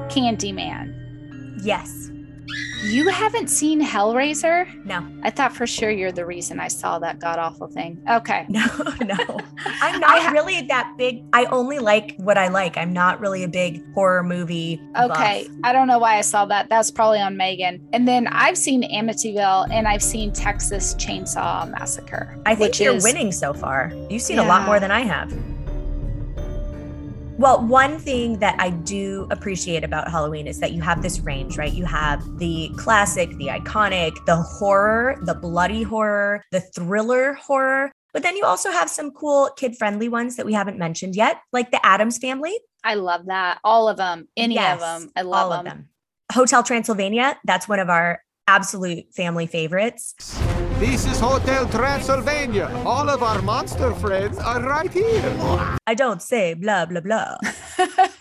Candyman. 0.08 0.94
Yes. 1.62 2.10
You 2.84 3.08
haven't 3.08 3.48
seen 3.48 3.80
Hellraiser? 3.82 4.84
No. 4.84 5.06
I 5.22 5.30
thought 5.30 5.56
for 5.56 5.66
sure 5.66 5.90
you're 5.90 6.12
the 6.12 6.26
reason 6.26 6.60
I 6.60 6.68
saw 6.68 6.98
that 6.98 7.18
god 7.18 7.38
awful 7.38 7.66
thing. 7.66 8.02
Okay. 8.08 8.44
No, 8.54 8.66
no. 9.02 9.16
I'm 9.80 10.00
not 10.00 10.32
really 10.32 10.62
that 10.62 10.94
big. 10.98 11.24
I 11.32 11.46
only 11.46 11.78
like 11.78 12.14
what 12.18 12.36
I 12.36 12.48
like. 12.48 12.76
I'm 12.76 12.92
not 12.92 13.20
really 13.20 13.42
a 13.42 13.48
big 13.48 13.82
horror 13.94 14.22
movie. 14.22 14.80
Okay. 14.98 15.44
buff. 15.48 15.56
I 15.64 15.72
don't 15.72 15.88
know 15.88 15.98
why 15.98 16.18
I 16.18 16.20
saw 16.20 16.44
that. 16.46 16.68
That's 16.68 16.90
probably 16.90 17.20
on 17.20 17.36
Megan. 17.36 17.86
And 17.94 18.06
then 18.06 18.26
I've 18.28 18.58
seen 18.58 18.82
Amityville 18.82 19.68
and 19.70 19.88
I've 19.88 20.02
seen 20.02 20.32
Texas 20.32 20.94
Chainsaw 20.96 21.70
Massacre. 21.70 22.38
I 22.44 22.54
think 22.54 22.78
you're 22.78 22.96
is- 22.96 23.04
winning 23.04 23.32
so 23.32 23.54
far. 23.54 23.92
You've 24.10 24.22
seen 24.22 24.38
a 24.38 24.44
lot 24.44 24.66
more 24.66 24.78
than 24.78 24.90
I 24.90 25.00
have. 25.00 25.32
Well, 27.36 27.66
one 27.66 27.98
thing 27.98 28.38
that 28.38 28.54
I 28.60 28.70
do 28.70 29.26
appreciate 29.30 29.82
about 29.82 30.08
Halloween 30.08 30.46
is 30.46 30.60
that 30.60 30.72
you 30.72 30.80
have 30.82 31.02
this 31.02 31.18
range, 31.18 31.58
right? 31.58 31.72
You 31.72 31.84
have 31.84 32.38
the 32.38 32.70
classic, 32.76 33.28
the 33.38 33.48
iconic, 33.48 34.12
the 34.24 34.36
horror, 34.36 35.18
the 35.22 35.34
bloody 35.34 35.82
horror, 35.82 36.44
the 36.52 36.60
thriller 36.60 37.32
horror, 37.34 37.90
but 38.12 38.22
then 38.22 38.36
you 38.36 38.44
also 38.44 38.70
have 38.70 38.88
some 38.88 39.10
cool 39.10 39.50
kid 39.56 39.76
friendly 39.76 40.08
ones 40.08 40.36
that 40.36 40.46
we 40.46 40.52
haven't 40.52 40.78
mentioned 40.78 41.16
yet, 41.16 41.40
like 41.52 41.72
the 41.72 41.84
Addams 41.84 42.18
family. 42.18 42.56
I 42.84 42.94
love 42.94 43.26
that. 43.26 43.58
All 43.64 43.88
of 43.88 43.96
them. 43.96 44.28
Any 44.36 44.54
Yes, 44.54 44.74
of 44.74 44.80
them. 44.80 45.10
I 45.16 45.22
love 45.22 45.42
all 45.42 45.50
them. 45.50 45.58
of 45.58 45.64
them. 45.64 45.88
Hotel 46.32 46.62
Transylvania, 46.62 47.36
that's 47.44 47.68
one 47.68 47.80
of 47.80 47.90
our 47.90 48.22
absolute 48.46 49.12
family 49.12 49.46
favorites. 49.46 50.14
This 50.78 51.06
is 51.06 51.20
Hotel 51.20 51.66
Transylvania. 51.68 52.68
All 52.84 53.08
of 53.08 53.22
our 53.22 53.40
monster 53.42 53.94
friends 53.94 54.38
are 54.38 54.60
right 54.60 54.92
here. 54.92 55.78
I 55.86 55.94
don't 55.94 56.20
say 56.20 56.54
blah, 56.54 56.84
blah, 56.84 57.00
blah. 57.00 57.36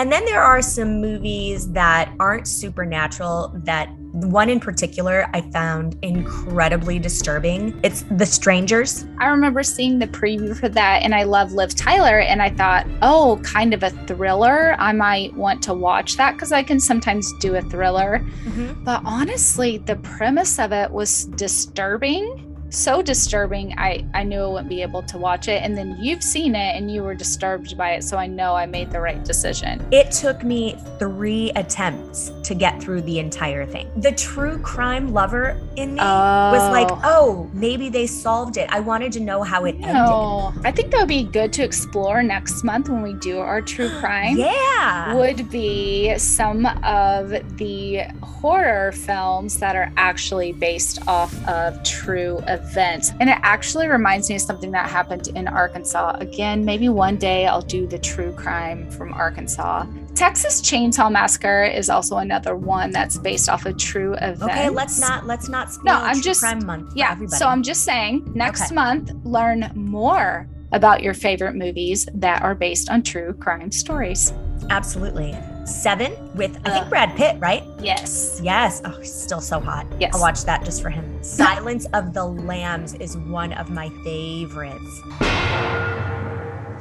and 0.00 0.10
then 0.10 0.24
there 0.24 0.40
are 0.40 0.62
some 0.62 0.98
movies 0.98 1.70
that 1.72 2.10
aren't 2.18 2.48
supernatural 2.48 3.52
that 3.64 3.92
one 4.12 4.48
in 4.48 4.58
particular 4.58 5.28
I 5.34 5.42
found 5.50 5.98
incredibly 6.00 6.98
disturbing. 6.98 7.78
It's 7.82 8.06
The 8.10 8.24
Strangers. 8.24 9.04
I 9.18 9.26
remember 9.26 9.62
seeing 9.62 9.98
the 9.98 10.06
preview 10.06 10.58
for 10.58 10.70
that 10.70 11.02
and 11.02 11.14
I 11.14 11.24
love 11.24 11.52
Liv 11.52 11.74
Tyler 11.74 12.20
and 12.20 12.40
I 12.40 12.48
thought, 12.48 12.86
oh, 13.02 13.42
kind 13.44 13.74
of 13.74 13.82
a 13.82 13.90
thriller. 14.06 14.74
I 14.78 14.92
might 14.92 15.34
want 15.34 15.62
to 15.64 15.74
watch 15.74 16.16
that 16.16 16.32
because 16.32 16.50
I 16.50 16.62
can 16.62 16.80
sometimes 16.80 17.30
do 17.38 17.56
a 17.56 17.60
thriller. 17.60 18.26
Mm-hmm. 18.44 18.82
But 18.82 19.02
honestly, 19.04 19.76
the 19.76 19.96
premise 19.96 20.58
of 20.58 20.72
it 20.72 20.90
was 20.90 21.26
disturbing. 21.26 22.49
So 22.70 23.02
disturbing, 23.02 23.74
I, 23.76 24.06
I 24.14 24.22
knew 24.22 24.40
I 24.40 24.46
wouldn't 24.46 24.68
be 24.68 24.80
able 24.82 25.02
to 25.02 25.18
watch 25.18 25.48
it. 25.48 25.62
And 25.62 25.76
then 25.76 25.96
you've 25.98 26.22
seen 26.22 26.54
it 26.54 26.76
and 26.76 26.90
you 26.90 27.02
were 27.02 27.14
disturbed 27.14 27.76
by 27.76 27.94
it. 27.94 28.04
So 28.04 28.16
I 28.16 28.28
know 28.28 28.54
I 28.54 28.66
made 28.66 28.92
the 28.92 29.00
right 29.00 29.22
decision. 29.24 29.84
It 29.90 30.12
took 30.12 30.44
me 30.44 30.78
three 30.98 31.50
attempts 31.56 32.30
to 32.44 32.54
get 32.54 32.80
through 32.80 33.02
the 33.02 33.18
entire 33.18 33.66
thing. 33.66 33.90
The 33.96 34.12
true 34.12 34.58
crime 34.58 35.12
lover 35.12 35.60
in 35.76 35.94
me 35.94 36.00
was 36.00 36.62
oh. 36.62 36.70
like, 36.70 36.88
Oh. 36.90 37.00
oh, 37.04 37.50
maybe 37.52 37.88
they 37.88 38.06
solved 38.06 38.56
it. 38.56 38.68
I 38.70 38.80
wanted 38.80 39.12
to 39.12 39.20
know 39.20 39.42
how 39.42 39.64
it 39.64 39.74
ended. 39.74 40.64
I 40.64 40.72
think 40.72 40.92
that 40.92 41.00
would 41.00 41.08
be 41.08 41.24
good 41.24 41.52
to 41.54 41.64
explore 41.64 42.22
next 42.22 42.62
month 42.62 42.88
when 42.88 43.02
we 43.02 43.14
do 43.14 43.38
our 43.38 43.60
true 43.60 43.90
crime. 44.00 44.36
Yeah. 44.36 45.14
Would 45.14 45.50
be 45.50 46.16
some 46.18 46.66
of 46.84 47.30
the 47.58 48.02
horror 48.22 48.92
films 48.92 49.58
that 49.58 49.74
are 49.74 49.92
actually 49.96 50.52
based 50.52 51.06
off 51.08 51.34
of 51.48 51.82
true 51.82 52.38
events. 52.46 52.59
And 52.76 53.28
it 53.30 53.38
actually 53.42 53.88
reminds 53.88 54.28
me 54.28 54.36
of 54.36 54.42
something 54.42 54.70
that 54.72 54.88
happened 54.88 55.28
in 55.28 55.48
Arkansas. 55.48 56.16
Again, 56.20 56.64
maybe 56.64 56.88
one 56.88 57.16
day 57.16 57.46
I'll 57.46 57.60
do 57.62 57.86
the 57.86 57.98
true 57.98 58.32
crime 58.32 58.90
from 58.90 59.12
Arkansas. 59.12 59.86
Texas 60.14 60.60
Chainsaw 60.60 61.10
Massacre 61.10 61.64
is 61.64 61.88
also 61.88 62.18
another 62.18 62.54
one 62.56 62.90
that's 62.90 63.18
based 63.18 63.48
off 63.48 63.66
a 63.66 63.72
true 63.72 64.14
event. 64.14 64.42
Okay, 64.42 64.68
let's 64.68 65.00
not 65.00 65.26
let's 65.26 65.48
not 65.48 65.72
spoil 65.72 65.84
No, 65.94 66.00
I'm 66.00 66.14
True 66.14 66.22
just 66.22 66.40
crime 66.40 66.64
month. 66.66 66.92
yeah. 66.94 67.12
everybody. 67.12 67.36
So 67.38 67.46
I'm 67.46 67.62
just 67.62 67.84
saying, 67.84 68.30
next 68.34 68.66
Okay. 68.66 68.74
month, 68.74 69.12
learn 69.24 69.70
more 69.74 70.48
about 70.72 71.02
your 71.02 71.14
favorite 71.14 71.54
movies 71.56 72.06
that 72.14 72.42
are 72.42 72.54
based 72.54 72.90
on 72.90 73.02
true 73.02 73.32
crime 73.40 73.72
stories. 73.72 74.32
Absolutely. 74.70 75.36
Seven 75.70 76.12
with 76.34 76.58
I 76.64 76.70
Uh. 76.70 76.74
think 76.74 76.88
Brad 76.90 77.16
Pitt, 77.16 77.36
right? 77.40 77.62
Yes. 77.80 78.40
Yes. 78.42 78.82
Oh, 78.84 78.90
he's 78.98 79.12
still 79.14 79.40
so 79.40 79.60
hot. 79.60 79.86
Yes. 80.00 80.14
I'll 80.14 80.20
watch 80.20 80.42
that 80.44 80.64
just 80.64 80.82
for 80.82 80.90
him. 80.90 81.22
Silence 81.22 81.86
of 81.92 82.12
the 82.12 82.24
Lambs 82.24 82.94
is 82.94 83.16
one 83.16 83.52
of 83.52 83.70
my 83.70 83.88
favorites. 84.04 85.00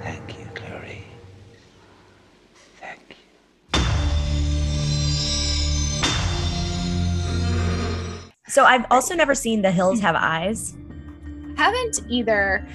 Thank 0.01 0.39
you, 0.39 0.45
Clary. 0.55 1.03
Thank 2.79 2.99
you. 3.09 3.79
So 8.47 8.63
I've 8.65 8.85
also 8.89 9.13
never 9.15 9.35
seen 9.35 9.61
The 9.61 9.71
Hills 9.71 9.99
Have 9.99 10.15
Eyes. 10.15 10.75
Haven't 11.57 12.01
either. 12.09 12.67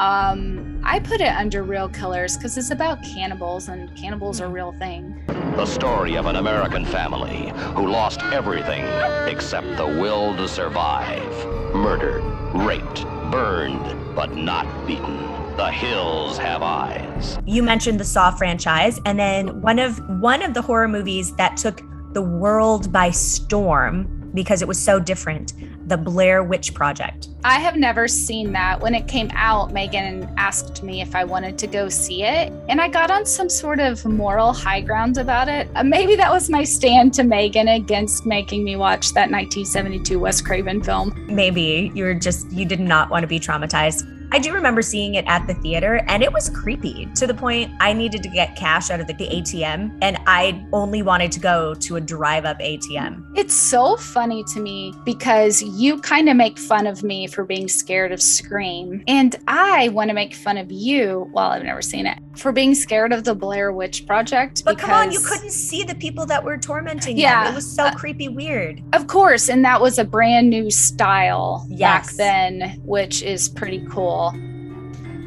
Um, 0.00 0.80
I 0.84 0.98
put 1.00 1.20
it 1.20 1.28
under 1.28 1.62
real 1.62 1.88
killers 1.88 2.36
because 2.36 2.56
it's 2.58 2.70
about 2.70 3.02
cannibals 3.02 3.68
and 3.68 3.94
cannibals 3.96 4.40
are 4.40 4.46
a 4.46 4.48
real 4.50 4.72
thing. 4.78 5.17
The 5.58 5.66
story 5.66 6.14
of 6.14 6.26
an 6.26 6.36
American 6.36 6.84
family 6.84 7.52
who 7.74 7.88
lost 7.88 8.22
everything 8.32 8.84
except 9.26 9.66
the 9.76 9.88
will 9.88 10.36
to 10.36 10.46
survive. 10.46 11.28
Murdered, 11.74 12.22
raped, 12.54 13.02
burned, 13.32 14.14
but 14.14 14.36
not 14.36 14.86
beaten. 14.86 15.16
The 15.56 15.68
hills 15.68 16.38
have 16.38 16.62
eyes. 16.62 17.40
You 17.44 17.64
mentioned 17.64 17.98
the 17.98 18.04
Saw 18.04 18.30
franchise, 18.30 19.00
and 19.04 19.18
then 19.18 19.60
one 19.60 19.80
of 19.80 19.98
one 20.20 20.42
of 20.42 20.54
the 20.54 20.62
horror 20.62 20.86
movies 20.86 21.34
that 21.34 21.56
took 21.56 21.82
the 22.12 22.22
world 22.22 22.92
by 22.92 23.10
storm 23.10 24.30
because 24.32 24.62
it 24.62 24.68
was 24.68 24.78
so 24.78 25.00
different, 25.00 25.54
the 25.88 25.96
Blair 25.96 26.42
Witch 26.42 26.74
Project. 26.74 27.28
I 27.44 27.58
have 27.60 27.76
never 27.76 28.08
seen 28.08 28.52
that. 28.52 28.80
When 28.80 28.94
it 28.94 29.08
came 29.08 29.30
out, 29.32 29.72
Megan 29.72 30.32
asked 30.36 30.82
me 30.82 31.00
if 31.00 31.14
I 31.14 31.24
wanted 31.24 31.56
to 31.58 31.66
go 31.66 31.88
see 31.88 32.24
it, 32.24 32.52
and 32.68 32.80
I 32.80 32.88
got 32.88 33.10
on 33.10 33.24
some 33.24 33.48
sort 33.48 33.80
of 33.80 34.04
moral 34.04 34.52
high 34.52 34.80
ground 34.80 35.18
about 35.18 35.48
it. 35.48 35.68
Uh, 35.74 35.84
Maybe 35.84 36.16
that 36.16 36.30
was 36.30 36.50
my 36.50 36.64
stand 36.64 37.14
to 37.14 37.24
Megan 37.24 37.68
against 37.68 38.26
making 38.26 38.64
me 38.64 38.76
watch 38.76 39.14
that 39.14 39.30
1972 39.30 40.18
Wes 40.18 40.40
Craven 40.40 40.82
film. 40.82 41.14
Maybe 41.28 41.90
you 41.94 42.04
were 42.04 42.14
just 42.14 42.50
you 42.52 42.64
did 42.64 42.80
not 42.80 43.10
want 43.10 43.22
to 43.22 43.26
be 43.26 43.40
traumatized. 43.40 44.17
I 44.30 44.38
do 44.38 44.52
remember 44.52 44.82
seeing 44.82 45.14
it 45.14 45.24
at 45.26 45.46
the 45.46 45.54
theater 45.54 46.04
and 46.06 46.22
it 46.22 46.32
was 46.32 46.50
creepy 46.50 47.06
to 47.14 47.26
the 47.26 47.34
point 47.34 47.72
I 47.80 47.92
needed 47.92 48.22
to 48.22 48.28
get 48.28 48.56
cash 48.56 48.90
out 48.90 49.00
of 49.00 49.06
the, 49.06 49.14
ATM 49.18 49.98
and 50.00 50.16
I 50.26 50.64
only 50.72 51.02
wanted 51.02 51.32
to 51.32 51.40
go 51.40 51.74
to 51.74 51.96
a 51.96 52.00
drive 52.00 52.44
up 52.44 52.60
ATM. 52.60 53.24
It's 53.36 53.54
so 53.54 53.96
funny 53.96 54.44
to 54.52 54.60
me 54.60 54.94
because 55.04 55.60
you 55.62 56.00
kind 56.00 56.28
of 56.28 56.36
make 56.36 56.58
fun 56.58 56.86
of 56.86 57.02
me 57.02 57.26
for 57.26 57.44
being 57.44 57.68
scared 57.68 58.12
of 58.12 58.22
Scream. 58.22 59.02
And 59.08 59.36
I 59.48 59.88
want 59.88 60.08
to 60.08 60.14
make 60.14 60.34
fun 60.34 60.56
of 60.56 60.70
you, 60.70 61.28
well, 61.32 61.50
I've 61.50 61.64
never 61.64 61.82
seen 61.82 62.06
it, 62.06 62.18
for 62.38 62.52
being 62.52 62.74
scared 62.74 63.12
of 63.12 63.24
the 63.24 63.34
Blair 63.34 63.72
Witch 63.72 64.06
Project. 64.06 64.64
But 64.64 64.78
come 64.78 64.90
on, 64.90 65.12
you 65.12 65.20
couldn't 65.20 65.50
see 65.50 65.82
the 65.82 65.94
people 65.94 66.26
that 66.26 66.42
were 66.42 66.56
tormenting 66.56 67.16
Yeah, 67.18 67.44
them. 67.44 67.52
It 67.52 67.56
was 67.56 67.70
so 67.70 67.84
uh, 67.84 67.94
creepy 67.94 68.28
weird. 68.28 68.82
Of 68.92 69.06
course, 69.06 69.48
and 69.48 69.64
that 69.64 69.80
was 69.80 69.98
a 69.98 70.04
brand 70.04 70.50
new 70.50 70.70
style 70.70 71.66
back 71.70 72.06
then, 72.12 72.80
which 72.84 73.22
is 73.22 73.48
pretty 73.48 73.84
cool. 73.90 74.32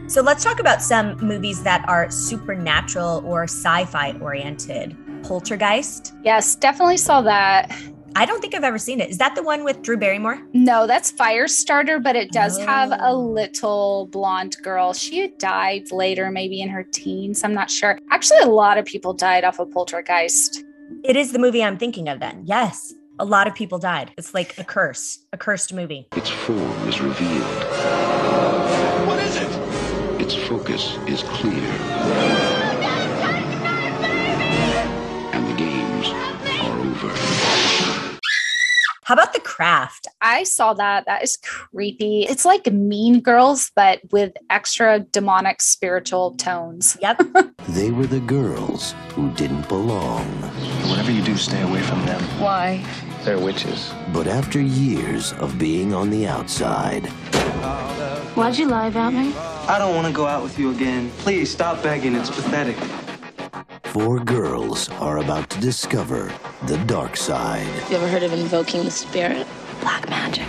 So 0.08 0.22
let's 0.22 0.44
talk 0.44 0.60
about 0.60 0.82
some 0.82 1.18
movies 1.26 1.64
that 1.64 1.88
are 1.88 2.12
supernatural 2.12 3.24
or 3.26 3.44
sci-fi 3.44 4.12
oriented. 4.20 4.98
Poltergeist. 5.24 6.14
Yes, 6.24 6.56
definitely 6.56 6.98
saw 6.98 7.22
that. 7.22 7.72
I 8.16 8.26
don't 8.26 8.42
think 8.42 8.54
I've 8.54 8.64
ever 8.64 8.78
seen 8.78 9.00
it. 9.00 9.10
Is 9.10 9.18
that 9.20 9.36
the 9.36 9.44
one 9.44 9.64
with 9.64 9.82
Drew 9.82 9.96
Barrymore? 9.98 10.42
No, 10.54 10.86
that's 10.86 11.12
Firestarter, 11.12 12.02
but 12.04 12.16
it 12.16 12.32
does 12.32 12.58
have 12.60 12.92
a 12.92 13.08
Oh. 13.08 13.18
little 13.20 14.08
blonde 14.12 14.58
girl. 14.62 14.94
She 14.94 15.30
died 15.40 15.92
later, 15.92 16.30
maybe 16.30 16.62
in 16.62 16.70
her 16.70 16.84
teens. 16.84 17.44
I'm 17.44 17.54
not 17.54 17.72
sure. 17.72 17.98
Actually, 18.12 18.40
a 18.40 18.48
lot 18.48 18.78
of 18.78 18.86
people 18.86 19.14
died 19.14 19.44
off 19.46 19.60
of 19.60 19.72
Poltergeist. 19.72 20.64
It 21.04 21.16
is 21.16 21.32
the 21.32 21.40
movie 21.40 21.64
I'm 21.64 21.78
thinking 21.78 22.10
of 22.10 22.20
then. 22.20 22.42
Yes. 22.46 22.94
A 23.20 23.26
lot 23.26 23.48
of 23.48 23.56
people 23.56 23.78
died. 23.80 24.12
It's 24.18 24.34
like 24.34 24.58
a 24.58 24.64
curse, 24.64 25.20
a 25.32 25.38
cursed 25.38 25.74
movie. 25.74 26.08
Its 26.16 26.30
form 26.30 26.88
is 26.90 27.00
revealed. 27.00 27.44
What 29.08 29.20
is 29.24 29.38
it? 29.38 30.22
Its 30.22 30.36
focus 30.36 30.98
is 31.08 31.24
clear. 31.24 32.41
How 39.12 39.16
about 39.16 39.34
The 39.34 39.42
Craft? 39.42 40.08
I 40.22 40.44
saw 40.44 40.74
that. 40.76 41.06
That 41.06 41.22
is 41.22 41.36
creepy. 41.36 42.24
It's 42.24 42.46
like 42.46 42.72
Mean 42.72 43.20
Girls, 43.20 43.70
but 43.76 44.00
with 44.14 44.32
extra 44.50 45.00
demonic 45.02 45.62
spiritual 45.62 46.36
tones. 46.36 46.98
Yep. 47.02 47.22
They 47.68 47.92
were 47.92 48.08
the 48.08 48.22
girls 48.22 48.96
who 49.10 49.30
didn't 49.34 49.68
belong. 49.68 50.26
Whatever 50.90 51.12
you 51.12 51.22
do, 51.22 51.36
stay 51.36 51.62
away 51.62 51.82
from 51.82 52.06
them. 52.06 52.22
Why? 52.40 52.86
They're 53.24 53.38
witches. 53.38 53.92
But 54.14 54.28
after 54.28 54.62
years 54.62 55.34
of 55.34 55.60
being 55.60 55.94
on 55.94 56.10
the 56.10 56.26
outside, 56.26 57.08
Why'd 58.38 58.58
you 58.58 58.68
lie 58.70 58.88
about 58.88 59.14
me? 59.14 59.34
I 59.68 59.78
don't 59.78 59.94
want 59.94 60.08
to 60.08 60.14
go 60.14 60.26
out 60.26 60.42
with 60.42 60.58
you 60.58 60.72
again. 60.72 61.12
Please 61.18 61.52
stop 61.52 61.84
begging. 61.84 62.16
It's 62.16 62.30
pathetic. 62.30 62.78
Four 63.86 64.20
girls 64.20 64.90
are 65.00 65.18
about 65.20 65.50
to 65.52 65.60
discover 65.60 66.32
the 66.68 66.78
dark 66.86 67.18
side. 67.18 67.68
You 67.90 67.98
ever 67.98 68.08
heard 68.08 68.24
of 68.24 68.34
invoking 68.34 68.84
the 68.86 68.92
spirit? 68.92 69.46
Black 69.82 70.10
magic. 70.10 70.48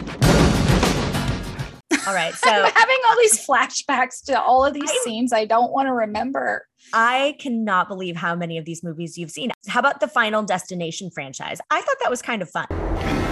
All 2.06 2.14
right. 2.14 2.34
So 2.42 2.50
I'm 2.50 2.72
having 2.72 2.96
all 3.08 3.16
these 3.18 3.46
flashbacks 3.46 4.24
to 4.24 4.40
all 4.40 4.64
of 4.64 4.74
these 4.74 4.90
scenes 5.04 5.32
I 5.32 5.44
don't 5.44 5.70
want 5.72 5.86
to 5.86 5.92
remember. 5.92 6.66
I 6.92 7.36
cannot 7.38 7.86
believe 7.88 8.16
how 8.16 8.34
many 8.34 8.58
of 8.58 8.64
these 8.64 8.82
movies 8.82 9.16
you've 9.16 9.30
seen. 9.30 9.52
How 9.68 9.78
about 9.80 10.00
the 10.00 10.08
Final 10.08 10.42
Destination 10.42 11.10
franchise? 11.10 11.60
I 11.70 11.80
thought 11.80 11.96
that 12.02 12.10
was 12.10 12.20
kind 12.20 12.42
of 12.42 12.50
fun. 12.50 12.66
In 12.70 12.76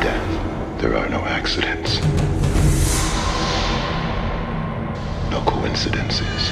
death, 0.01 0.81
there 0.81 0.97
are 0.97 1.09
no 1.09 1.19
accidents, 1.21 2.01
no 5.31 5.43
coincidences, 5.47 6.51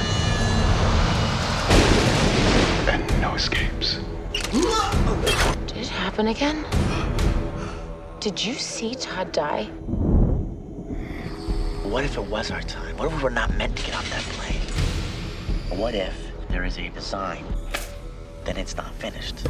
and 2.89 3.21
no 3.21 3.28
escapes. 3.39 3.99
Did 4.33 5.77
it 5.77 5.87
happen 5.87 6.27
again? 6.27 6.65
Did 8.19 8.43
you 8.43 8.53
see 8.55 8.95
Todd 8.95 9.31
die? 9.31 9.63
What 11.87 12.03
if 12.03 12.17
it 12.17 12.25
was 12.25 12.51
our 12.51 12.61
time? 12.61 12.97
What 12.97 13.07
if 13.07 13.15
we 13.15 13.23
were 13.23 13.29
not 13.29 13.55
meant 13.55 13.77
to 13.77 13.83
get 13.85 13.95
off 13.95 14.09
that 14.09 14.23
plane? 14.35 14.59
What 15.79 15.95
if 15.95 16.13
there 16.49 16.65
is 16.65 16.77
a 16.79 16.89
design 16.89 17.45
that 18.43 18.57
it's 18.57 18.75
not 18.75 18.93
finished? 18.95 19.45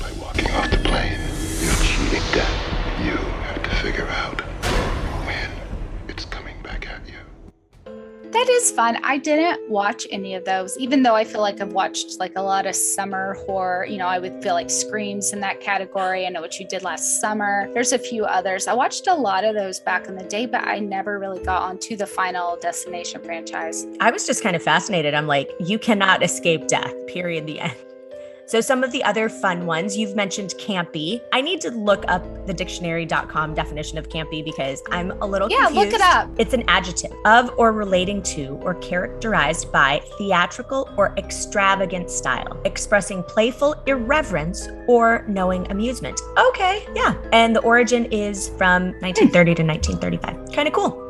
By 0.00 0.12
walking 0.12 0.48
off 0.52 0.70
the 0.70 0.78
plane, 0.78 1.18
you're 1.60 1.74
cheating 1.82 2.26
death. 2.32 2.58
You 3.02 3.16
have 3.50 3.62
to 3.64 3.70
figure 3.82 4.06
out 4.06 4.40
That 8.42 8.50
is 8.50 8.72
fun. 8.72 8.98
I 9.04 9.18
didn't 9.18 9.70
watch 9.70 10.04
any 10.10 10.34
of 10.34 10.44
those, 10.44 10.76
even 10.76 11.04
though 11.04 11.14
I 11.14 11.22
feel 11.22 11.40
like 11.40 11.60
I've 11.60 11.72
watched 11.72 12.18
like 12.18 12.32
a 12.34 12.42
lot 12.42 12.66
of 12.66 12.74
summer 12.74 13.34
horror. 13.46 13.86
You 13.86 13.98
know, 13.98 14.08
I 14.08 14.18
would 14.18 14.42
feel 14.42 14.54
like 14.54 14.68
Screams 14.68 15.32
in 15.32 15.38
that 15.42 15.60
category. 15.60 16.26
I 16.26 16.28
know 16.28 16.40
what 16.40 16.58
you 16.58 16.66
did 16.66 16.82
last 16.82 17.20
summer. 17.20 17.70
There's 17.72 17.92
a 17.92 18.00
few 18.00 18.24
others. 18.24 18.66
I 18.66 18.74
watched 18.74 19.06
a 19.06 19.14
lot 19.14 19.44
of 19.44 19.54
those 19.54 19.78
back 19.78 20.08
in 20.08 20.16
the 20.16 20.24
day, 20.24 20.46
but 20.46 20.64
I 20.64 20.80
never 20.80 21.20
really 21.20 21.40
got 21.44 21.62
onto 21.62 21.94
the 21.94 22.04
Final 22.04 22.58
Destination 22.60 23.22
franchise. 23.22 23.86
I 24.00 24.10
was 24.10 24.26
just 24.26 24.42
kind 24.42 24.56
of 24.56 24.62
fascinated. 24.64 25.14
I'm 25.14 25.28
like, 25.28 25.48
you 25.60 25.78
cannot 25.78 26.24
escape 26.24 26.66
death, 26.66 26.92
period, 27.06 27.46
the 27.46 27.60
end. 27.60 27.76
So, 28.46 28.60
some 28.60 28.82
of 28.84 28.92
the 28.92 29.02
other 29.04 29.28
fun 29.28 29.66
ones 29.66 29.96
you've 29.96 30.14
mentioned 30.16 30.50
campy. 30.58 31.20
I 31.32 31.40
need 31.40 31.60
to 31.62 31.70
look 31.70 32.04
up 32.08 32.22
the 32.46 32.52
dictionary.com 32.52 33.54
definition 33.54 33.98
of 33.98 34.08
campy 34.08 34.44
because 34.44 34.82
I'm 34.90 35.10
a 35.22 35.26
little 35.26 35.48
Yeah, 35.50 35.66
confused. 35.66 35.86
look 35.86 35.94
it 35.94 36.00
up. 36.00 36.28
It's 36.38 36.52
an 36.52 36.64
adjective 36.68 37.12
of 37.24 37.50
or 37.56 37.72
relating 37.72 38.22
to 38.24 38.58
or 38.62 38.74
characterized 38.74 39.72
by 39.72 40.02
theatrical 40.18 40.88
or 40.96 41.14
extravagant 41.16 42.10
style, 42.10 42.60
expressing 42.64 43.22
playful 43.22 43.74
irreverence 43.86 44.68
or 44.86 45.24
knowing 45.28 45.70
amusement. 45.70 46.20
Okay, 46.48 46.86
yeah. 46.94 47.14
And 47.32 47.54
the 47.56 47.60
origin 47.60 48.06
is 48.06 48.48
from 48.58 48.92
1930 49.00 49.54
to 49.54 49.62
1935. 49.64 50.52
Kind 50.52 50.68
of 50.68 50.74
cool. 50.74 51.01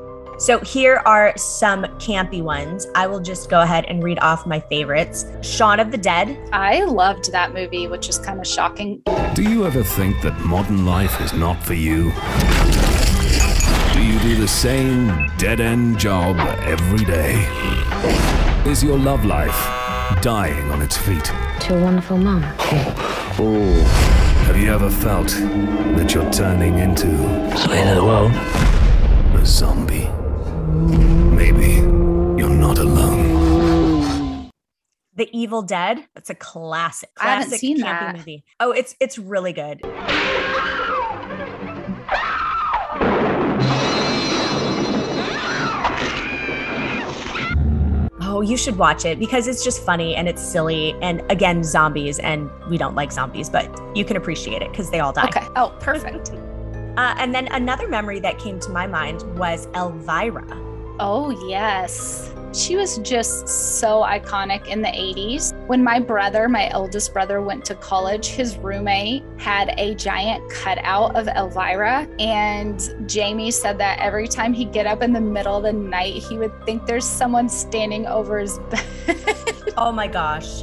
So 0.43 0.59
here 0.59 1.01
are 1.07 1.33
some 1.37 1.85
campy 2.01 2.43
ones. 2.43 2.89
I 2.97 3.07
will 3.07 3.21
just 3.21 3.49
go 3.49 3.61
ahead 3.61 3.85
and 3.85 4.03
read 4.03 4.19
off 4.19 4.45
my 4.45 4.59
favorites. 4.59 5.25
Shaun 5.41 5.79
of 5.79 5.93
the 5.93 5.97
Dead. 5.97 6.37
I 6.53 6.83
loved 6.83 7.31
that 7.31 7.55
movie, 7.55 7.87
which 7.87 8.09
is 8.09 8.19
kind 8.19 8.41
of 8.41 8.47
shocking. 8.49 9.05
Do 9.35 9.45
you 9.45 9.65
ever 9.67 9.85
think 9.85 10.21
that 10.23 10.37
modern 10.41 10.85
life 10.85 11.21
is 11.21 11.33
not 11.33 11.63
for 11.63 11.75
you? 11.75 12.11
Do 13.95 14.05
you 14.05 14.19
do 14.19 14.35
the 14.41 14.49
same 14.49 15.31
dead 15.39 15.61
end 15.61 16.01
job 16.01 16.37
every 16.65 17.05
day? 17.05 17.47
Is 18.69 18.83
your 18.83 18.99
love 18.99 19.25
life 19.25 19.55
dying 20.23 20.69
on 20.73 20.83
its 20.83 20.97
feet? 20.97 21.27
To 21.61 21.79
a 21.79 21.85
wonderful 21.85 22.19
mom. 22.19 22.43
Oh. 23.39 24.43
Have 24.47 24.57
you 24.57 24.75
ever 24.75 24.91
felt 24.91 25.29
that 25.29 26.13
you're 26.13 26.33
turning 26.33 26.81
into 26.81 27.07
Slave 27.57 27.87
of 27.87 27.95
the 27.95 28.05
world? 28.05 28.33
a 29.41 29.47
zombie? 29.47 30.09
Maybe 31.37 31.75
you're 32.41 32.49
not 32.49 32.79
alone. 32.79 34.51
The 35.15 35.29
Evil 35.37 35.63
Dead. 35.63 36.05
That's 36.15 36.31
a 36.31 36.35
classic. 36.35 37.11
I 37.21 37.35
haven't 37.35 37.59
seen 37.59 37.79
that. 37.81 38.17
movie. 38.17 38.45
Oh, 38.61 38.73
it's 38.73 38.95
it's 39.01 39.19
really 39.19 39.53
good. 39.53 39.81
Oh, 48.25 48.41
you 48.41 48.57
should 48.57 48.79
watch 48.79 49.05
it 49.05 49.19
because 49.19 49.47
it's 49.49 49.63
just 49.65 49.85
funny 49.85 50.15
and 50.15 50.29
it's 50.29 50.41
silly. 50.43 50.95
And 51.03 51.23
again, 51.31 51.63
zombies, 51.65 52.19
and 52.21 52.51
we 52.71 52.79
don't 52.79 52.95
like 52.95 53.13
zombies, 53.13 53.51
but 53.51 53.69
you 53.97 54.05
can 54.05 54.17
appreciate 54.17 54.63
it 54.63 54.71
because 54.71 54.91
they 54.91 55.01
all 55.01 55.13
die. 55.13 55.25
Okay. 55.29 55.47
Oh, 55.57 55.77
perfect. 55.81 56.31
Uh, 56.93 57.15
and 57.17 57.35
then 57.35 57.49
another 57.53 57.89
memory 57.89 58.21
that 58.21 58.39
came 58.39 58.61
to 58.61 58.69
my 58.71 58.87
mind 58.87 59.23
was 59.39 59.67
Elvira. 59.75 60.45
Oh, 61.05 61.31
yes. 61.49 62.33
She 62.53 62.77
was 62.77 62.99
just 62.99 63.49
so 63.49 64.03
iconic 64.03 64.69
in 64.69 64.83
the 64.83 64.89
80s. 64.89 65.53
When 65.67 65.83
my 65.83 65.99
brother, 65.99 66.49
my 66.49 66.71
eldest 66.71 67.13
brother, 67.13 67.43
went 67.43 67.65
to 67.65 67.75
college, 67.75 68.29
his 68.29 68.57
roommate 68.57 69.25
had 69.37 69.75
a 69.79 69.97
giant 69.97 70.49
cutout 70.49 71.17
of 71.17 71.27
Elvira. 71.27 72.07
And 72.21 73.09
Jamie 73.09 73.51
said 73.51 73.79
that 73.79 73.99
every 73.99 74.29
time 74.29 74.53
he'd 74.53 74.73
get 74.73 74.87
up 74.87 75.03
in 75.03 75.13
the 75.13 75.21
middle 75.21 75.57
of 75.57 75.65
the 75.65 75.73
night, 75.73 76.23
he 76.23 76.39
would 76.39 76.53
think 76.65 76.87
there's 76.87 77.05
someone 77.05 77.49
standing 77.49 78.07
over 78.07 78.39
his 78.39 78.59
bed. 78.71 78.87
Oh 79.77 79.91
my 79.91 80.07
gosh. 80.07 80.63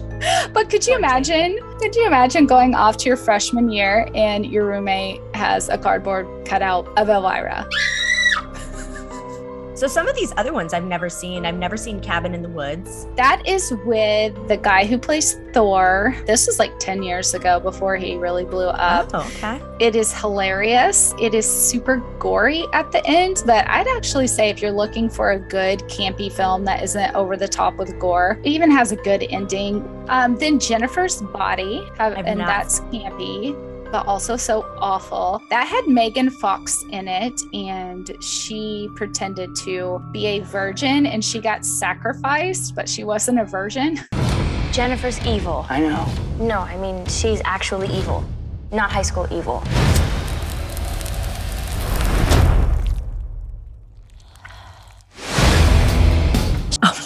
But 0.54 0.70
could 0.70 0.88
you 0.88 0.96
imagine? 0.96 1.60
Could 1.80 1.98
you 1.98 2.08
imagine 2.08 2.46
going 2.46 2.76
off 2.76 2.96
to 2.98 3.08
your 3.08 3.18
freshman 3.18 3.70
year 3.70 4.08
and 4.16 4.46
your 4.46 4.68
roommate 4.68 5.20
has 5.34 5.68
a 5.68 5.78
cardboard 5.78 6.28
cutout 6.46 6.88
of 6.98 7.10
Elvira? 7.10 7.68
So 9.80 9.88
some 9.88 10.10
of 10.10 10.16
these 10.18 10.34
other 10.36 10.52
ones 10.52 10.74
I've 10.74 10.84
never 10.84 11.10
seen. 11.10 11.46
I've 11.46 11.56
never 11.56 11.78
seen 11.78 12.02
Cabin 12.02 12.34
in 12.34 12.42
the 12.42 12.50
Woods. 12.50 13.08
That 13.16 13.42
is 13.48 13.72
with 13.86 14.36
the 14.50 14.58
guy 14.58 14.84
who 14.86 14.98
plays 14.98 15.38
Thor. 15.54 16.14
This 16.28 16.48
was 16.48 16.60
like 16.60 16.78
10 16.80 17.02
years 17.02 17.34
ago 17.34 17.62
before 17.62 17.96
he 17.96 18.18
really 18.18 18.44
blew 18.44 18.68
up. 18.68 19.12
Oh, 19.14 19.26
okay. 19.38 19.62
It 19.80 19.96
is 19.96 20.14
hilarious. 20.14 21.14
It 21.18 21.34
is 21.34 21.46
super 21.50 22.00
gory 22.20 22.66
at 22.74 22.92
the 22.92 23.02
end, 23.08 23.42
but 23.46 23.66
I'd 23.70 23.88
actually 23.96 24.28
say 24.28 24.50
if 24.50 24.62
you're 24.62 24.70
looking 24.70 25.10
for 25.10 25.32
a 25.32 25.40
good 25.40 25.80
campy 25.84 26.30
film 26.30 26.66
that 26.66 26.84
isn't 26.84 27.16
over 27.16 27.38
the 27.38 27.48
top 27.48 27.78
with 27.78 27.98
gore, 28.00 28.38
it 28.44 28.50
even 28.50 28.70
has 28.72 28.92
a 28.92 28.98
good 28.98 29.24
ending. 29.30 29.88
Um, 30.10 30.36
then 30.36 30.60
Jennifer's 30.60 31.22
Body, 31.22 31.88
have, 31.98 32.16
and 32.18 32.40
not- 32.40 32.48
that's 32.48 32.82
campy. 32.82 33.56
But 33.92 34.06
also 34.06 34.38
so 34.38 34.66
awful. 34.78 35.42
That 35.50 35.68
had 35.68 35.88
Megan 35.88 36.30
Fox 36.30 36.84
in 36.92 37.08
it, 37.08 37.42
and 37.54 38.12
she 38.24 38.88
pretended 38.96 39.56
to 39.64 40.00
be 40.12 40.28
a 40.28 40.40
virgin 40.42 41.08
and 41.08 41.26
she 41.26 41.40
got 41.40 41.66
sacrificed, 41.66 42.76
but 42.76 42.88
she 42.88 43.04
wasn't 43.04 43.40
a 43.40 43.46
virgin. 43.46 44.00
Jennifer's 44.72 45.20
evil. 45.26 45.66
I 45.70 45.80
know. 45.80 46.06
No, 46.40 46.60
I 46.60 46.78
mean, 46.78 47.06
she's 47.08 47.42
actually 47.46 47.88
evil, 47.88 48.24
not 48.72 48.92
high 48.92 49.02
school 49.02 49.28
evil. 49.32 49.64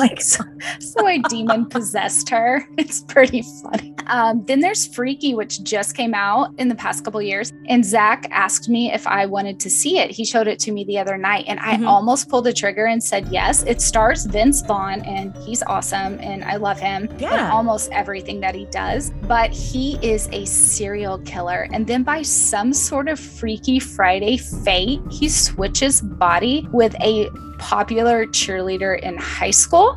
God. 0.10 0.82
so 0.82 1.08
a 1.08 1.20
demon 1.30 1.66
possessed 1.66 2.30
her. 2.30 2.66
It's 2.78 3.02
pretty 3.02 3.44
funny. 3.62 3.96
Um, 4.08 4.44
then 4.46 4.60
there's 4.60 4.86
Freaky, 4.86 5.34
which 5.36 5.64
just 5.64 5.96
came 5.96 6.14
out 6.14 6.50
in 6.58 6.68
the 6.68 6.76
past 6.76 7.04
couple 7.06 7.22
years. 7.22 7.54
And 7.70 7.86
Zach 7.86 8.28
asked 8.32 8.68
me 8.68 8.92
if 8.92 9.08
I 9.08 9.26
wanted 9.26 9.60
to 9.62 9.70
see 9.70 10.00
it. 10.00 10.12
He 10.12 10.26
showed 10.26 10.48
it 10.48 10.60
to 10.60 10.72
me 10.72 10.84
the 10.84 11.00
other 11.00 11.18
night, 11.18 11.46
and 11.48 11.60
I 11.60 11.78
Mhm. 11.78 11.88
almost 11.88 12.30
pulled 12.30 12.44
the 12.46 12.54
trigger 12.54 12.86
and 12.86 13.02
said 13.04 13.28
yes. 13.32 13.64
It 13.64 13.82
stars 13.82 14.26
Vince 14.26 14.62
Vaughn, 14.62 15.02
and 15.02 15.36
he's 15.46 15.64
awesome, 15.64 16.20
and 16.20 16.44
I 16.44 16.58
love 16.58 16.80
him 16.80 17.08
Yeah. 17.20 17.50
almost 17.52 17.90
everything 17.92 18.42
that 18.42 18.54
he 18.56 18.66
does. 18.66 19.12
But 19.28 19.52
he 19.52 19.98
is 20.02 20.28
a 20.32 20.44
serial 20.46 21.20
killer. 21.20 21.68
And 21.72 21.88
then 21.88 22.04
by 22.04 22.22
some 22.24 22.74
sort 22.74 23.08
of 23.08 23.20
Freaky 23.20 23.80
Friday 23.80 24.38
fate, 24.38 25.00
he 25.10 25.30
switches 25.30 26.02
body 26.02 26.68
with 26.72 26.96
a 27.02 27.30
popular 27.60 28.26
cheerleader 28.26 29.00
in 29.02 29.18
high 29.18 29.52
school. 29.52 29.93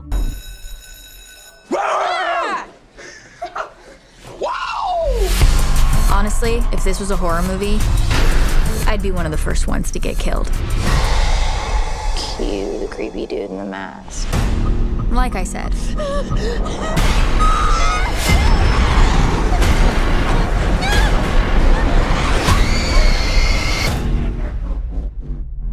Honestly, 6.10 6.56
if 6.72 6.82
this 6.82 6.98
was 6.98 7.10
a 7.10 7.16
horror 7.16 7.42
movie, 7.42 7.78
I'd 8.90 9.00
be 9.02 9.10
one 9.10 9.26
of 9.26 9.32
the 9.32 9.38
first 9.38 9.66
ones 9.66 9.90
to 9.92 9.98
get 9.98 10.18
killed. 10.18 10.46
Cue 12.16 12.78
the 12.78 12.88
creepy 12.90 13.26
dude 13.26 13.50
in 13.50 13.58
the 13.58 13.64
mask. 13.64 14.26
Like 15.10 15.34
I 15.34 15.44
said. 15.44 15.72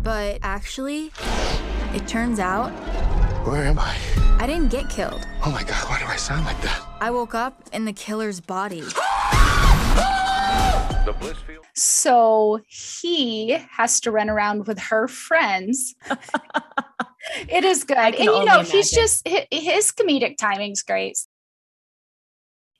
But 0.03 0.39
actually, 0.43 1.11
it 1.93 2.07
turns 2.07 2.39
out 2.39 2.71
Where 3.43 3.65
am 3.65 3.77
I? 3.77 3.97
I 4.39 4.47
didn't 4.47 4.69
get 4.69 4.89
killed. 4.89 5.27
Oh 5.45 5.51
my 5.51 5.63
god, 5.63 5.89
why 5.89 5.99
do 5.99 6.05
I 6.05 6.15
sound 6.15 6.45
like 6.45 6.61
that? 6.61 6.81
I 7.01 7.11
woke 7.11 7.35
up 7.35 7.69
in 7.73 7.83
the 7.83 7.91
killer's 7.91 8.39
body. 8.39 8.83
So 11.75 12.61
he 12.67 13.57
has 13.71 13.99
to 14.01 14.11
run 14.11 14.29
around 14.29 14.67
with 14.67 14.79
her 14.79 15.09
friends. 15.09 15.93
it 17.49 17.65
is 17.65 17.83
good. 17.83 17.97
And 17.97 18.15
you 18.19 18.31
only 18.31 18.45
know, 18.45 18.61
he's 18.61 18.91
just 18.91 19.27
his 19.27 19.91
comedic 19.91 20.37
timing's 20.37 20.81
great. 20.81 21.17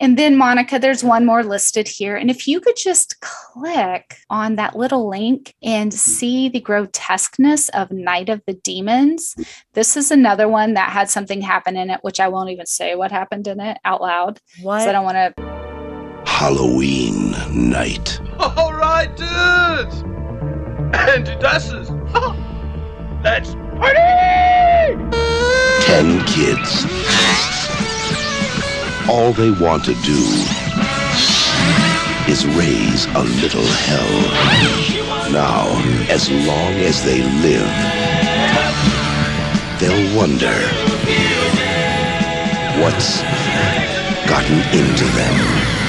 And 0.03 0.17
then 0.17 0.35
Monica, 0.35 0.79
there's 0.79 1.01
one 1.01 1.25
more 1.25 1.45
listed 1.45 1.87
here. 1.87 2.17
And 2.17 2.29
if 2.29 2.45
you 2.45 2.59
could 2.59 2.75
just 2.75 3.21
click 3.21 4.17
on 4.29 4.57
that 4.57 4.75
little 4.75 5.07
link 5.09 5.55
and 5.63 5.93
see 5.93 6.49
the 6.49 6.59
grotesqueness 6.59 7.69
of 7.69 7.89
Night 7.89 8.27
of 8.27 8.41
the 8.45 8.51
Demons, 8.53 9.33
this 9.75 9.95
is 9.95 10.11
another 10.11 10.49
one 10.49 10.73
that 10.73 10.89
had 10.89 11.09
something 11.09 11.39
happen 11.39 11.77
in 11.77 11.89
it, 11.89 11.99
which 12.01 12.19
I 12.19 12.27
won't 12.27 12.49
even 12.49 12.65
say 12.65 12.95
what 12.95 13.13
happened 13.13 13.47
in 13.47 13.61
it 13.61 13.77
out 13.85 14.01
loud. 14.01 14.41
'cause 14.57 14.65
What? 14.65 14.89
I 14.89 14.91
don't 14.91 15.05
want 15.05 15.15
to 15.37 16.23
Halloween 16.25 17.31
night. 17.71 18.19
All 18.39 18.73
right, 18.73 19.07
dudes. 19.15 20.01
And 21.07 21.27
Dusses. 21.39 21.89
Let's 23.23 23.55
party! 23.79 24.99
Ten 25.85 26.25
kids. 26.25 27.52
All 29.09 29.33
they 29.33 29.51
want 29.51 29.83
to 29.85 29.93
do 29.95 30.21
is 32.31 32.47
raise 32.47 33.05
a 33.07 33.23
little 33.41 33.65
hell. 33.65 35.31
Now, 35.31 35.67
as 36.09 36.31
long 36.31 36.73
as 36.79 37.03
they 37.03 37.21
live, 37.41 37.67
they'll 39.79 40.17
wonder 40.17 40.55
what's 42.81 43.21
gotten 44.25 44.59
into 44.73 45.05
them. 45.15 45.82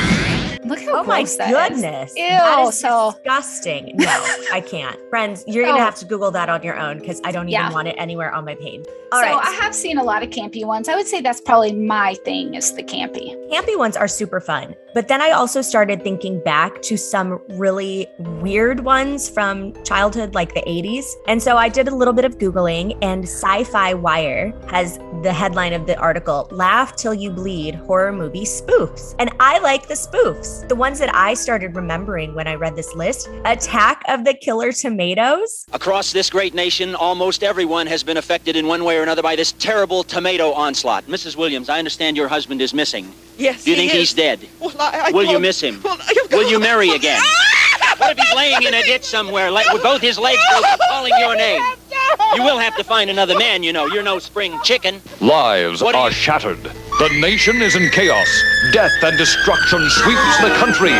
Oh 1.04 1.08
my 1.08 1.24
that 1.24 1.72
is. 1.72 1.80
goodness. 1.80 2.12
Ew. 2.16 2.28
That 2.28 2.66
is 2.68 2.78
so 2.78 3.12
disgusting. 3.12 3.92
No, 3.96 4.06
I 4.52 4.62
can't. 4.66 4.98
Friends, 5.10 5.44
you're 5.46 5.64
gonna 5.66 5.80
have 5.82 5.94
to 5.96 6.04
Google 6.04 6.30
that 6.32 6.48
on 6.48 6.62
your 6.62 6.78
own 6.78 6.98
because 6.98 7.20
I 7.24 7.30
don't 7.30 7.44
even 7.48 7.52
Yeah. 7.52 7.72
want 7.72 7.88
it 7.88 7.94
anywhere 7.98 8.32
on 8.32 8.44
my 8.44 8.54
page. 8.54 8.84
All 9.12 9.20
so 9.20 9.26
right. 9.26 9.46
I 9.46 9.50
have 9.62 9.74
seen 9.74 9.98
a 9.98 10.02
lot 10.02 10.22
of 10.22 10.30
campy 10.30 10.64
ones. 10.64 10.88
I 10.88 10.96
would 10.96 11.06
say 11.06 11.20
that's 11.20 11.40
probably 11.40 11.72
my 11.72 12.14
thing 12.24 12.54
is 12.54 12.74
the 12.74 12.82
campy. 12.82 13.34
Campy 13.52 13.76
ones 13.78 13.96
are 13.96 14.08
super 14.08 14.40
fun. 14.40 14.74
But 14.94 15.08
then 15.08 15.20
I 15.20 15.30
also 15.30 15.60
started 15.60 16.02
thinking 16.02 16.40
back 16.42 16.80
to 16.82 16.96
some 16.96 17.40
really 17.50 18.06
weird 18.18 18.80
ones 18.80 19.28
from 19.28 19.72
childhood, 19.84 20.34
like 20.34 20.54
the 20.54 20.62
80s. 20.62 21.04
And 21.26 21.42
so 21.42 21.56
I 21.56 21.68
did 21.68 21.88
a 21.88 21.94
little 21.94 22.14
bit 22.14 22.24
of 22.24 22.38
Googling, 22.38 22.96
and 23.02 23.24
Syfy 23.24 23.98
Wire 24.00 24.52
has 24.70 24.98
the 25.22 25.32
headline 25.32 25.72
of 25.72 25.86
the 25.86 25.96
article 25.98 26.46
Laugh 26.52 26.94
Till 26.94 27.12
You 27.14 27.30
Bleed 27.32 27.74
Horror 27.74 28.12
Movie 28.12 28.44
Spoofs. 28.44 29.16
And 29.18 29.30
I 29.40 29.58
like 29.58 29.88
the 29.88 29.94
spoofs. 29.94 30.66
The 30.68 30.76
ones 30.94 31.00
that 31.00 31.12
I 31.12 31.34
started 31.34 31.74
remembering 31.74 32.36
when 32.36 32.46
I 32.46 32.54
read 32.54 32.76
this 32.76 32.94
list 32.94 33.28
Attack 33.44 34.04
of 34.06 34.24
the 34.24 34.32
Killer 34.32 34.70
Tomatoes. 34.70 35.66
Across 35.72 36.12
this 36.12 36.30
great 36.30 36.54
nation, 36.54 36.94
almost 36.94 37.42
everyone 37.42 37.88
has 37.88 38.04
been 38.04 38.16
affected 38.16 38.54
in 38.54 38.68
one 38.68 38.84
way 38.84 38.96
or 38.96 39.02
another 39.02 39.20
by 39.20 39.34
this 39.34 39.50
terrible 39.50 40.04
tomato 40.04 40.52
onslaught. 40.52 41.04
Mrs. 41.06 41.34
Williams, 41.34 41.68
I 41.68 41.80
understand 41.80 42.16
your 42.16 42.28
husband 42.28 42.62
is 42.62 42.72
missing. 42.72 43.12
Yes. 43.36 43.64
Do 43.64 43.70
you 43.70 43.76
he 43.76 43.82
think 43.82 43.92
is. 43.94 43.98
he's 43.98 44.14
dead? 44.14 44.48
Well, 44.60 44.72
I, 44.78 45.06
I 45.08 45.10
Will 45.10 45.24
you 45.24 45.40
miss 45.40 45.60
him? 45.60 45.82
Well, 45.82 45.96
I- 46.00 46.14
Will 46.30 46.48
you 46.48 46.60
marry 46.60 46.90
again? 46.90 47.20
what 47.96 48.16
if 48.16 48.24
he's 48.24 48.36
laying 48.36 48.62
in 48.62 48.74
a 48.74 48.82
ditch 48.84 49.02
somewhere, 49.02 49.50
like, 49.50 49.72
with 49.72 49.82
both 49.82 50.00
his 50.00 50.16
legs 50.16 50.38
broken, 50.48 50.78
calling 50.88 51.12
your 51.18 51.34
name? 51.34 51.60
You 52.36 52.44
will 52.44 52.58
have 52.58 52.76
to 52.76 52.84
find 52.84 53.10
another 53.10 53.36
man, 53.36 53.64
you 53.64 53.72
know. 53.72 53.86
You're 53.86 54.04
no 54.04 54.20
spring 54.20 54.56
chicken. 54.62 55.02
Lives 55.20 55.82
What 55.82 55.92
do 55.92 55.98
are 55.98 56.08
you- 56.10 56.14
shattered. 56.14 56.70
The 57.00 57.08
nation 57.20 57.60
is 57.60 57.74
in 57.74 57.90
chaos. 57.90 58.28
Death 58.72 58.92
and 59.02 59.18
destruction 59.18 59.80
sweeps 59.90 60.38
the 60.40 60.54
country. 60.58 60.92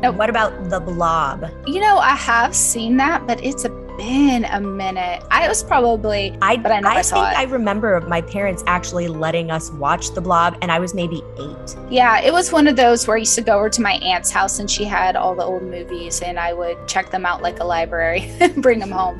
Now, 0.00 0.12
What 0.12 0.28
about 0.28 0.68
The 0.68 0.80
Blob? 0.80 1.50
You 1.66 1.80
know, 1.80 1.96
I 1.96 2.14
have 2.14 2.54
seen 2.54 2.98
that, 2.98 3.26
but 3.26 3.42
it's 3.42 3.64
a, 3.64 3.70
been 3.96 4.44
a 4.44 4.60
minute. 4.60 5.24
I 5.30 5.48
was 5.48 5.64
probably, 5.64 6.36
I, 6.42 6.58
but 6.58 6.72
I 6.72 6.80
know 6.80 6.90
I, 6.90 6.96
I 6.96 7.02
saw 7.02 7.24
think 7.24 7.32
it. 7.32 7.38
I 7.38 7.50
remember 7.50 8.00
my 8.02 8.20
parents 8.20 8.62
actually 8.66 9.08
letting 9.08 9.50
us 9.50 9.70
watch 9.72 10.10
The 10.12 10.20
Blob, 10.20 10.56
and 10.60 10.70
I 10.70 10.78
was 10.78 10.92
maybe 10.94 11.22
eight. 11.38 11.76
yeah, 11.90 12.20
it 12.20 12.32
was 12.32 12.52
one 12.52 12.68
of 12.68 12.76
those 12.76 13.08
where 13.08 13.16
I 13.16 13.20
used 13.20 13.34
to 13.36 13.42
go 13.42 13.56
over 13.56 13.70
to 13.70 13.80
my 13.80 13.94
aunt's 13.94 14.30
house 14.30 14.58
and 14.58 14.70
she 14.70 14.84
had 14.84 15.16
all 15.16 15.34
the 15.34 15.42
old 15.44 15.62
movies, 15.62 16.20
and 16.20 16.38
I 16.38 16.52
would 16.52 16.76
check 16.86 17.10
them 17.10 17.24
out 17.24 17.40
like 17.42 17.60
a 17.60 17.64
library 17.64 18.30
and 18.40 18.62
bring 18.62 18.78
them 18.78 18.90
home. 18.90 19.18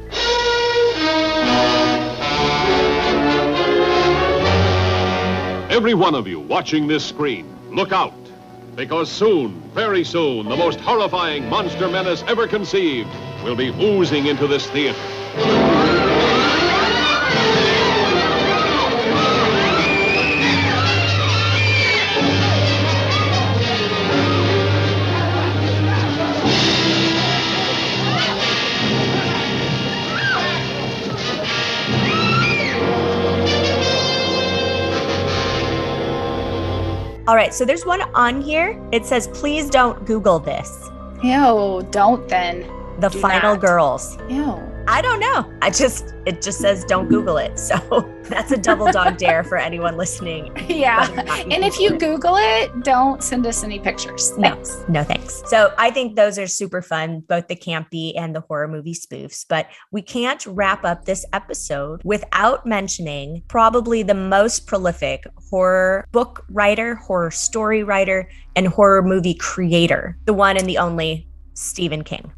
Every 5.71 5.93
one 5.93 6.15
of 6.15 6.27
you 6.27 6.41
watching 6.41 6.87
this 6.87 7.05
screen, 7.05 7.47
look 7.71 7.93
out. 7.93 8.15
Because 8.75 9.11
soon, 9.11 9.61
very 9.75 10.03
soon, 10.03 10.49
the 10.49 10.57
most 10.57 10.81
horrifying 10.81 11.47
monster 11.51 11.89
menace 11.89 12.25
ever 12.27 12.47
conceived 12.47 13.11
will 13.45 13.55
be 13.55 13.69
oozing 13.69 14.27
into 14.27 14.47
this 14.47 14.67
theater. 14.71 14.99
Right, 37.39 37.55
so 37.55 37.65
there's 37.65 37.87
one 37.87 38.03
on 38.15 38.41
here. 38.43 38.79
It 38.91 39.07
says, 39.07 39.29
please 39.29 39.71
don't 39.71 40.05
Google 40.05 40.41
this. 40.41 40.91
Ew, 41.23 41.87
don't 41.91 42.29
then. 42.29 42.69
The 42.99 43.09
Do 43.09 43.21
Final 43.21 43.55
not. 43.55 43.61
Girls. 43.61 44.19
Ew. 44.29 44.61
I 44.89 45.01
don't 45.01 45.21
know. 45.21 45.49
I 45.63 45.71
just, 45.71 46.15
it 46.27 46.43
just 46.43 46.59
says 46.59 46.85
don't 46.85 47.09
Google 47.09 47.39
it. 47.39 47.53
So 47.69 47.77
that's 48.29 48.53
a 48.53 48.57
double 48.57 48.91
dog 48.93 49.17
dare 49.17 49.43
for 49.43 49.57
anyone 49.57 49.97
listening. 49.97 50.55
Yeah. 50.69 51.09
Whether 51.09 51.23
or 51.23 51.25
not 51.25 51.47
you 51.47 51.53
And 51.55 51.65
if 51.65 51.81
you 51.81 51.99
Google 51.99 52.37
it, 52.37 52.85
don't 52.85 53.23
send 53.23 53.47
us 53.47 53.65
any 53.65 53.81
pictures. 53.81 54.37
No, 54.39 54.63
no 54.89 55.03
thanks. 55.03 55.43
So 55.47 55.73
I 55.79 55.91
think 55.91 56.15
those 56.15 56.39
are 56.39 56.47
super 56.47 56.83
fun, 56.83 57.21
both 57.21 57.49
the 57.49 57.57
campy 57.57 58.13
and 58.17 58.35
the 58.35 58.41
horror 58.41 58.69
movie 58.69 58.95
spoofs. 58.95 59.45
But 59.49 59.69
we 59.91 60.03
can't 60.03 60.45
wrap 60.47 60.85
up 60.85 61.05
this 61.05 61.25
episode 61.33 62.03
without 62.05 62.67
mentioning 62.67 63.43
probably 63.49 64.03
the 64.03 64.15
most 64.15 64.67
prolific 64.67 65.25
horror 65.51 66.07
book 66.13 66.45
writer, 66.51 66.95
horror 66.97 67.31
story 67.31 67.83
writer, 67.83 68.29
and 68.55 68.69
horror 68.69 69.03
movie 69.03 69.35
creator, 69.35 70.19
the 70.27 70.35
one 70.35 70.57
and 70.57 70.69
the 70.69 70.79
only 70.79 71.27
Stephen 71.55 72.05
King. 72.05 72.31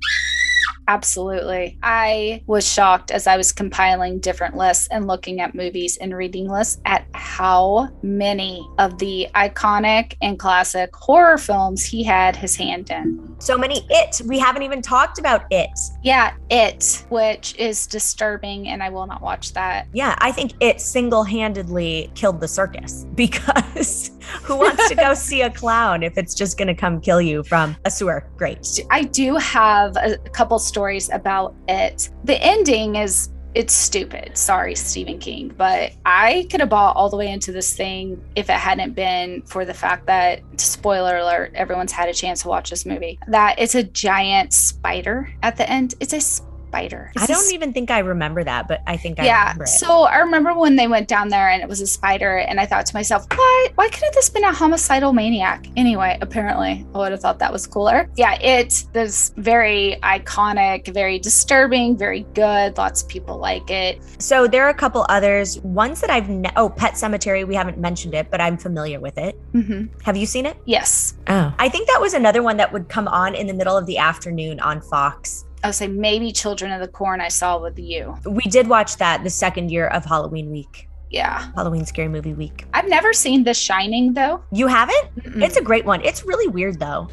Absolutely. 0.90 1.78
I 1.84 2.42
was 2.48 2.66
shocked 2.66 3.12
as 3.12 3.28
I 3.28 3.36
was 3.36 3.52
compiling 3.52 4.18
different 4.18 4.56
lists 4.56 4.88
and 4.88 5.06
looking 5.06 5.40
at 5.40 5.54
movies 5.54 5.96
and 5.98 6.12
reading 6.12 6.48
lists 6.48 6.80
at 6.84 7.06
how 7.14 7.90
many 8.02 8.68
of 8.76 8.98
the 8.98 9.28
iconic 9.36 10.16
and 10.20 10.36
classic 10.36 10.92
horror 10.96 11.38
films 11.38 11.84
he 11.84 12.02
had 12.02 12.34
his 12.34 12.56
hand 12.56 12.90
in. 12.90 13.29
So 13.40 13.56
many 13.56 13.86
it. 13.88 14.20
We 14.26 14.38
haven't 14.38 14.62
even 14.62 14.82
talked 14.82 15.18
about 15.18 15.44
it. 15.50 15.70
Yeah, 16.02 16.34
It, 16.50 17.04
which 17.08 17.56
is 17.56 17.86
disturbing, 17.86 18.68
and 18.68 18.82
I 18.82 18.90
will 18.90 19.06
not 19.06 19.22
watch 19.22 19.54
that. 19.54 19.88
Yeah, 19.92 20.14
I 20.18 20.30
think 20.30 20.52
it 20.60 20.80
single 20.80 21.24
handedly 21.24 22.10
killed 22.14 22.40
the 22.40 22.48
circus 22.48 23.06
because 23.14 24.10
who 24.42 24.56
wants 24.56 24.88
to 24.88 24.94
go 24.94 25.14
see 25.14 25.42
a 25.42 25.50
clown 25.50 26.02
if 26.02 26.18
it's 26.18 26.34
just 26.34 26.58
going 26.58 26.68
to 26.68 26.74
come 26.74 27.00
kill 27.00 27.20
you 27.20 27.42
from 27.42 27.76
a 27.84 27.90
sewer? 27.90 28.28
Great. 28.36 28.66
I 28.90 29.04
do 29.04 29.36
have 29.36 29.96
a 29.96 30.18
couple 30.32 30.58
stories 30.58 31.08
about 31.10 31.54
it. 31.68 32.10
The 32.24 32.40
ending 32.42 32.96
is 32.96 33.30
it's 33.54 33.72
stupid. 33.72 34.36
Sorry, 34.36 34.74
Stephen 34.74 35.18
King, 35.18 35.52
but 35.56 35.92
I 36.06 36.46
could 36.50 36.60
have 36.60 36.68
bought 36.68 36.96
all 36.96 37.08
the 37.08 37.16
way 37.16 37.30
into 37.30 37.52
this 37.52 37.74
thing 37.74 38.22
if 38.36 38.48
it 38.48 38.54
hadn't 38.54 38.94
been 38.94 39.42
for 39.42 39.64
the 39.64 39.74
fact 39.74 40.06
that 40.06 40.40
spoiler 40.56 41.18
alert, 41.18 41.52
everyone's 41.54 41.92
had 41.92 42.08
a 42.08 42.14
chance 42.14 42.42
to 42.42 42.48
watch 42.48 42.70
this 42.70 42.86
movie. 42.86 43.18
That 43.28 43.58
it's 43.58 43.74
a 43.74 43.82
giant 43.82 44.52
spider 44.52 45.32
at 45.42 45.56
the 45.56 45.68
end. 45.68 45.94
It's 46.00 46.12
a 46.12 46.20
spider. 46.20 46.49
I 47.16 47.24
It's 47.24 47.26
don't 47.26 47.52
even 47.52 47.72
think 47.72 47.90
I 47.90 47.98
remember 48.00 48.44
that, 48.44 48.68
but 48.68 48.80
I 48.86 48.96
think 48.96 49.18
I 49.20 49.24
yeah. 49.24 49.42
remember 49.42 49.64
it. 49.64 49.68
So 49.68 50.02
I 50.02 50.18
remember 50.18 50.54
when 50.54 50.76
they 50.76 50.86
went 50.88 51.08
down 51.08 51.28
there 51.28 51.48
and 51.48 51.62
it 51.62 51.68
was 51.68 51.80
a 51.80 51.86
spider, 51.86 52.38
and 52.38 52.60
I 52.60 52.66
thought 52.66 52.86
to 52.86 52.94
myself, 52.94 53.26
why 53.34 53.68
why 53.74 53.88
couldn't 53.88 54.14
this 54.14 54.28
been 54.30 54.44
a 54.44 54.52
homicidal 54.52 55.12
maniac? 55.12 55.66
Anyway, 55.76 56.18
apparently 56.20 56.86
I 56.94 56.98
would 56.98 57.12
have 57.12 57.20
thought 57.20 57.38
that 57.40 57.52
was 57.52 57.66
cooler. 57.66 58.08
Yeah, 58.16 58.34
it 58.40 58.68
is 58.68 58.84
this 58.92 59.32
very 59.36 59.96
iconic, 60.02 60.92
very 60.92 61.18
disturbing, 61.18 61.96
very 61.96 62.26
good. 62.34 62.76
Lots 62.78 63.02
of 63.02 63.08
people 63.08 63.38
like 63.38 63.70
it. 63.70 64.00
So 64.18 64.46
there 64.46 64.64
are 64.64 64.70
a 64.70 64.74
couple 64.74 65.04
others. 65.08 65.58
Ones 65.60 66.00
that 66.00 66.10
I've 66.10 66.28
ne- 66.28 66.52
oh 66.56 66.68
Pet 66.68 66.94
Sematary. 66.94 67.46
We 67.46 67.54
haven't 67.54 67.78
mentioned 67.78 68.14
it, 68.14 68.30
but 68.30 68.40
I'm 68.40 68.56
familiar 68.56 69.00
with 69.00 69.18
it. 69.18 69.34
hmm 69.52 69.84
Have 70.04 70.16
you 70.16 70.26
seen 70.26 70.46
it? 70.46 70.56
Yes. 70.66 71.14
Oh, 71.28 71.52
I 71.58 71.68
think 71.68 71.88
that 71.88 72.00
was 72.00 72.14
another 72.14 72.42
one 72.42 72.56
that 72.58 72.72
would 72.72 72.88
come 72.88 73.08
on 73.08 73.34
in 73.34 73.46
the 73.46 73.54
middle 73.54 73.76
of 73.76 73.86
the 73.86 73.98
afternoon 73.98 74.60
on 74.60 74.80
Fox. 74.80 75.44
I 75.62 75.68
would 75.68 75.74
say 75.74 75.88
maybe 75.88 76.32
Children 76.32 76.72
of 76.72 76.80
the 76.80 76.88
Corn 76.88 77.20
I 77.20 77.28
saw 77.28 77.58
with 77.58 77.78
you. 77.78 78.16
We 78.24 78.44
did 78.44 78.66
watch 78.68 78.96
that 78.96 79.22
the 79.24 79.30
second 79.30 79.70
year 79.70 79.88
of 79.88 80.04
Halloween 80.04 80.50
week. 80.50 80.88
Yeah. 81.10 81.50
Halloween 81.54 81.84
Scary 81.84 82.08
Movie 82.08 82.34
Week. 82.34 82.64
I've 82.72 82.88
never 82.88 83.12
seen 83.12 83.44
The 83.44 83.52
Shining 83.52 84.14
though. 84.14 84.42
You 84.52 84.68
haven't? 84.68 85.10
It's 85.42 85.56
a 85.56 85.62
great 85.62 85.84
one. 85.84 86.00
It's 86.02 86.24
really 86.24 86.46
weird 86.48 86.78
though. 86.78 87.08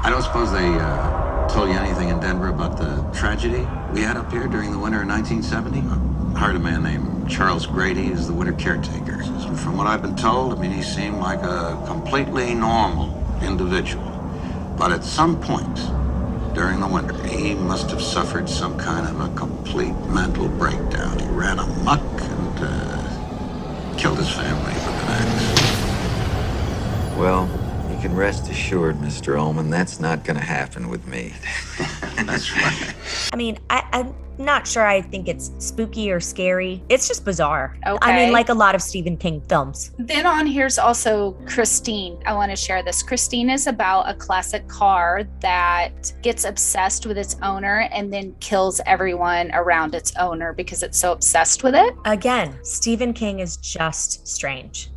I 0.00 0.10
don't 0.10 0.22
suppose 0.22 0.52
they 0.52 0.68
uh, 0.68 1.48
told 1.48 1.70
you 1.70 1.76
anything 1.76 2.10
in 2.10 2.20
Denver 2.20 2.48
about 2.48 2.78
the 2.78 3.18
tragedy 3.18 3.66
we 3.92 4.02
had 4.02 4.16
up 4.16 4.30
here 4.30 4.46
during 4.46 4.70
the 4.70 4.78
winter 4.78 5.02
of 5.02 5.08
1970? 5.08 5.80
I 5.80 6.38
hired 6.38 6.56
a 6.56 6.58
man 6.60 6.84
named 6.84 7.28
Charles 7.28 7.66
Grady 7.66 8.12
as 8.12 8.28
the 8.28 8.32
winter 8.32 8.52
caretaker. 8.52 9.24
From 9.56 9.76
what 9.76 9.88
I've 9.88 10.02
been 10.02 10.14
told, 10.14 10.56
I 10.56 10.60
mean, 10.60 10.70
he 10.70 10.82
seemed 10.82 11.16
like 11.16 11.42
a 11.42 11.82
completely 11.86 12.54
normal 12.54 13.24
individual. 13.42 14.04
But 14.78 14.92
at 14.92 15.02
some 15.02 15.40
point 15.40 15.80
during 16.54 16.80
the 16.80 16.86
winter, 16.86 17.14
he 17.26 17.54
must 17.54 17.90
have 17.90 18.02
suffered 18.02 18.48
some 18.48 18.76
kind 18.78 19.06
of 19.06 19.20
a 19.20 19.28
complete 19.34 19.94
mental 20.08 20.48
breakdown. 20.48 21.18
He 21.18 21.26
ran 21.26 21.58
amok 21.58 22.00
and 22.00 22.58
uh, 22.60 23.96
killed 23.96 24.18
his 24.18 24.30
family 24.30 24.72
with 24.72 24.86
an 24.86 25.08
axe. 25.08 25.56
Well, 27.16 27.48
you 27.98 28.02
can 28.02 28.16
rest 28.16 28.48
assured, 28.48 28.94
Mr. 28.98 29.36
Ullman, 29.36 29.70
that's 29.70 29.98
not 29.98 30.22
going 30.22 30.36
to 30.36 30.44
happen 30.44 30.88
with 30.88 31.04
me. 31.08 31.32
that's 32.24 32.56
right. 32.56 32.94
I 33.32 33.36
mean, 33.36 33.58
I, 33.70 33.82
I'm 33.92 34.14
not 34.38 34.68
sure 34.68 34.86
I 34.86 35.00
think 35.00 35.26
it's 35.26 35.50
spooky 35.58 36.12
or 36.12 36.20
scary. 36.20 36.80
It's 36.88 37.08
just 37.08 37.24
bizarre. 37.24 37.76
Okay. 37.84 37.98
I 38.00 38.14
mean, 38.14 38.32
like 38.32 38.50
a 38.50 38.54
lot 38.54 38.76
of 38.76 38.82
Stephen 38.82 39.16
King 39.16 39.40
films. 39.48 39.90
Then 39.98 40.26
on 40.26 40.46
here's 40.46 40.78
also 40.78 41.32
Christine. 41.44 42.22
I 42.24 42.34
want 42.34 42.52
to 42.52 42.56
share 42.56 42.84
this. 42.84 43.02
Christine 43.02 43.50
is 43.50 43.66
about 43.66 44.08
a 44.08 44.14
classic 44.14 44.68
car 44.68 45.24
that 45.40 46.12
gets 46.22 46.44
obsessed 46.44 47.04
with 47.04 47.18
its 47.18 47.34
owner 47.42 47.88
and 47.90 48.12
then 48.12 48.32
kills 48.38 48.80
everyone 48.86 49.50
around 49.54 49.96
its 49.96 50.14
owner 50.20 50.52
because 50.52 50.84
it's 50.84 50.98
so 50.98 51.10
obsessed 51.10 51.64
with 51.64 51.74
it. 51.74 51.96
Again, 52.04 52.60
Stephen 52.62 53.12
King 53.12 53.40
is 53.40 53.56
just 53.56 54.24
strange. 54.28 54.88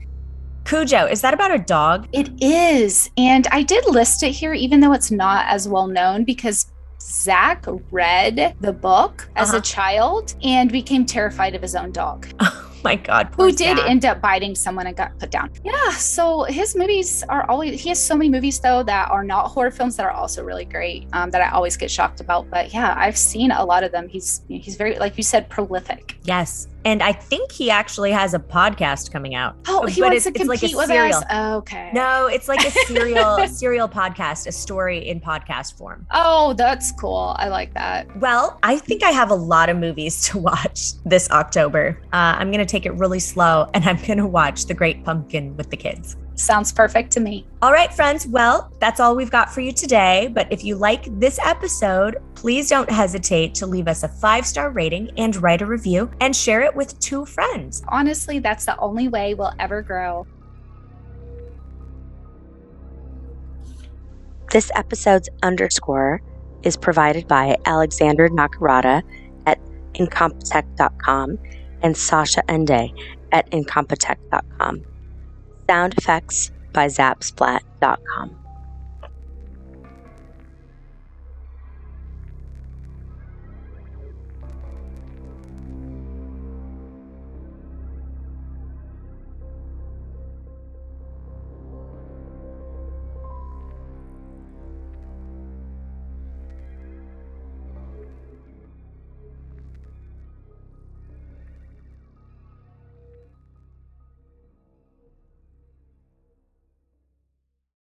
Cujo, 0.72 1.06
is 1.06 1.20
that 1.20 1.34
about 1.34 1.54
a 1.54 1.58
dog? 1.58 2.08
It 2.14 2.32
is. 2.42 3.10
And 3.18 3.46
I 3.52 3.62
did 3.62 3.86
list 3.88 4.24
it 4.24 4.32
here, 4.32 4.54
even 4.54 4.80
though 4.80 4.94
it's 4.94 5.12
not 5.12 5.46
as 5.50 5.68
well 5.68 5.86
known, 5.86 6.24
because 6.24 6.72
Zach 7.02 7.66
read 7.92 8.56
the 8.62 8.72
book 8.72 9.28
as 9.36 9.50
Uh-huh. 9.50 9.58
a 9.58 9.62
child 9.62 10.34
and 10.44 10.72
became 10.72 11.06
terrified 11.06 11.56
of 11.56 11.62
his 11.62 11.76
own 11.76 11.92
dog. 11.92 12.28
Oh 12.84 12.84
my 12.84 12.96
God. 12.96 13.30
Who 13.38 13.52
did 13.52 13.78
end 13.78 14.06
up 14.06 14.22
biting 14.22 14.56
someone 14.56 14.88
and 14.88 14.98
got 14.98 15.16
put 15.20 15.30
down. 15.30 15.52
Yeah. 15.64 15.92
So 15.92 16.46
his 16.46 16.76
movies 16.76 17.24
are 17.30 17.48
always, 17.48 17.80
he 17.80 17.90
has 17.90 18.04
so 18.04 18.16
many 18.16 18.28
movies, 18.32 18.60
though, 18.60 18.82
that 18.82 19.12
are 19.12 19.24
not 19.24 19.50
horror 19.50 19.70
films 19.70 19.98
that 19.98 20.06
are 20.08 20.12
also 20.12 20.44
really 20.44 20.66
great 20.66 21.06
um, 21.14 21.30
that 21.30 21.42
I 21.44 21.52
always 21.52 21.78
get 21.78 21.92
shocked 21.92 22.22
about. 22.22 22.50
But 22.50 22.74
yeah, 22.74 22.96
I've 22.98 23.20
seen 23.20 23.52
a 23.52 23.64
lot 23.64 23.84
of 23.84 23.92
them. 23.92 24.10
He's, 24.10 24.42
he's 24.48 24.78
very, 24.78 24.98
like 24.98 25.16
you 25.16 25.22
said, 25.22 25.48
prolific. 25.48 26.18
Yes. 26.24 26.70
And 26.84 27.04
I 27.04 27.12
think 27.12 27.52
he 27.52 27.70
actually 27.70 28.12
has 28.12 28.34
a 28.34 28.40
podcast 28.40 29.12
coming 29.12 29.36
out. 29.36 29.56
Oh, 29.68 29.86
he 29.86 30.02
But 30.02 30.10
wants 30.12 30.26
it's- 30.26 30.34
to 30.36 30.42
it's 30.42 30.50
like 30.50 30.58
a 30.58 30.62
compete 30.62 30.78
with 30.78 30.88
serial. 30.88 31.18
us. 31.18 31.24
Oh, 31.30 31.56
okay. 31.58 31.92
No, 31.94 32.28
it's 32.28 32.48
like 32.48 32.66
a 32.66 32.72
serial 32.88 33.48
serial 33.48 33.88
podcast, 33.90 34.48
a 34.48 34.52
story 34.52 35.08
in 35.08 35.20
podcast 35.22 35.78
form. 35.78 36.08
Oh, 36.12 36.54
that's 36.54 36.92
cool. 36.94 37.36
I 37.38 37.50
like 37.50 37.74
that. 37.76 38.08
Well, 38.20 38.58
I 38.64 38.78
think 38.78 39.04
I 39.04 39.12
have 39.12 39.30
a 39.30 39.36
lot 39.36 39.70
of 39.70 39.78
movies 39.78 40.24
to 40.30 40.38
watch 40.40 40.94
this 41.06 41.30
October. 41.32 42.00
Uh, 42.14 42.36
I'm 42.40 42.50
going 42.52 42.66
to 42.66 42.72
take 42.72 42.86
it 42.86 42.94
really 42.94 43.20
slow 43.20 43.70
and 43.74 43.84
I'm 43.86 43.98
going 43.98 44.18
to 44.18 44.28
watch 44.28 44.66
The 44.66 44.74
Great 44.74 45.04
Pumpkin 45.04 45.56
with 45.58 45.70
the 45.70 45.78
kids. 45.78 46.16
Sounds 46.36 46.72
perfect 46.72 47.12
to 47.12 47.20
me. 47.20 47.46
All 47.62 47.72
right, 47.72 47.94
friends. 47.94 48.26
Well, 48.26 48.72
that's 48.80 49.00
all 49.00 49.16
we've 49.16 49.30
got 49.30 49.54
for 49.54 49.62
you 49.62 49.72
today. 49.72 50.30
But 50.34 50.52
if 50.52 50.64
you 50.64 50.76
like 50.76 51.06
this 51.20 51.40
episode, 51.44 52.18
please 52.36 52.70
don't 52.70 52.90
hesitate 52.90 53.54
to 53.56 53.68
leave 53.68 53.88
us 53.88 54.04
a 54.04 54.08
five 54.08 54.46
star 54.46 54.72
rating 54.72 55.12
and 55.18 55.36
write 55.36 55.62
a 55.62 55.66
review 55.66 56.10
and 56.20 56.36
share 56.36 56.62
it 56.62 56.76
with 56.76 56.98
two 57.00 57.26
friends. 57.26 57.84
Honestly, 57.90 58.40
that's 58.40 58.66
the 58.66 58.78
only 58.80 59.08
way 59.08 59.34
we'll 59.34 59.54
ever 59.60 59.82
grow. 59.82 60.26
This 64.52 64.72
episode's 64.76 65.30
underscore 65.44 66.22
is 66.64 66.76
provided 66.76 67.28
by 67.28 67.58
Alexander 67.66 68.28
Nakarada 68.30 69.02
at 69.46 69.60
incompetech.com 69.94 71.38
and 71.82 71.96
Sascha 71.96 72.42
Ende 72.50 72.92
at 73.32 73.50
incompetech.com. 73.52 74.84
Sound 75.72 75.94
effects 75.98 76.52
by 76.74 76.88
zapsplat.com. 76.88 78.41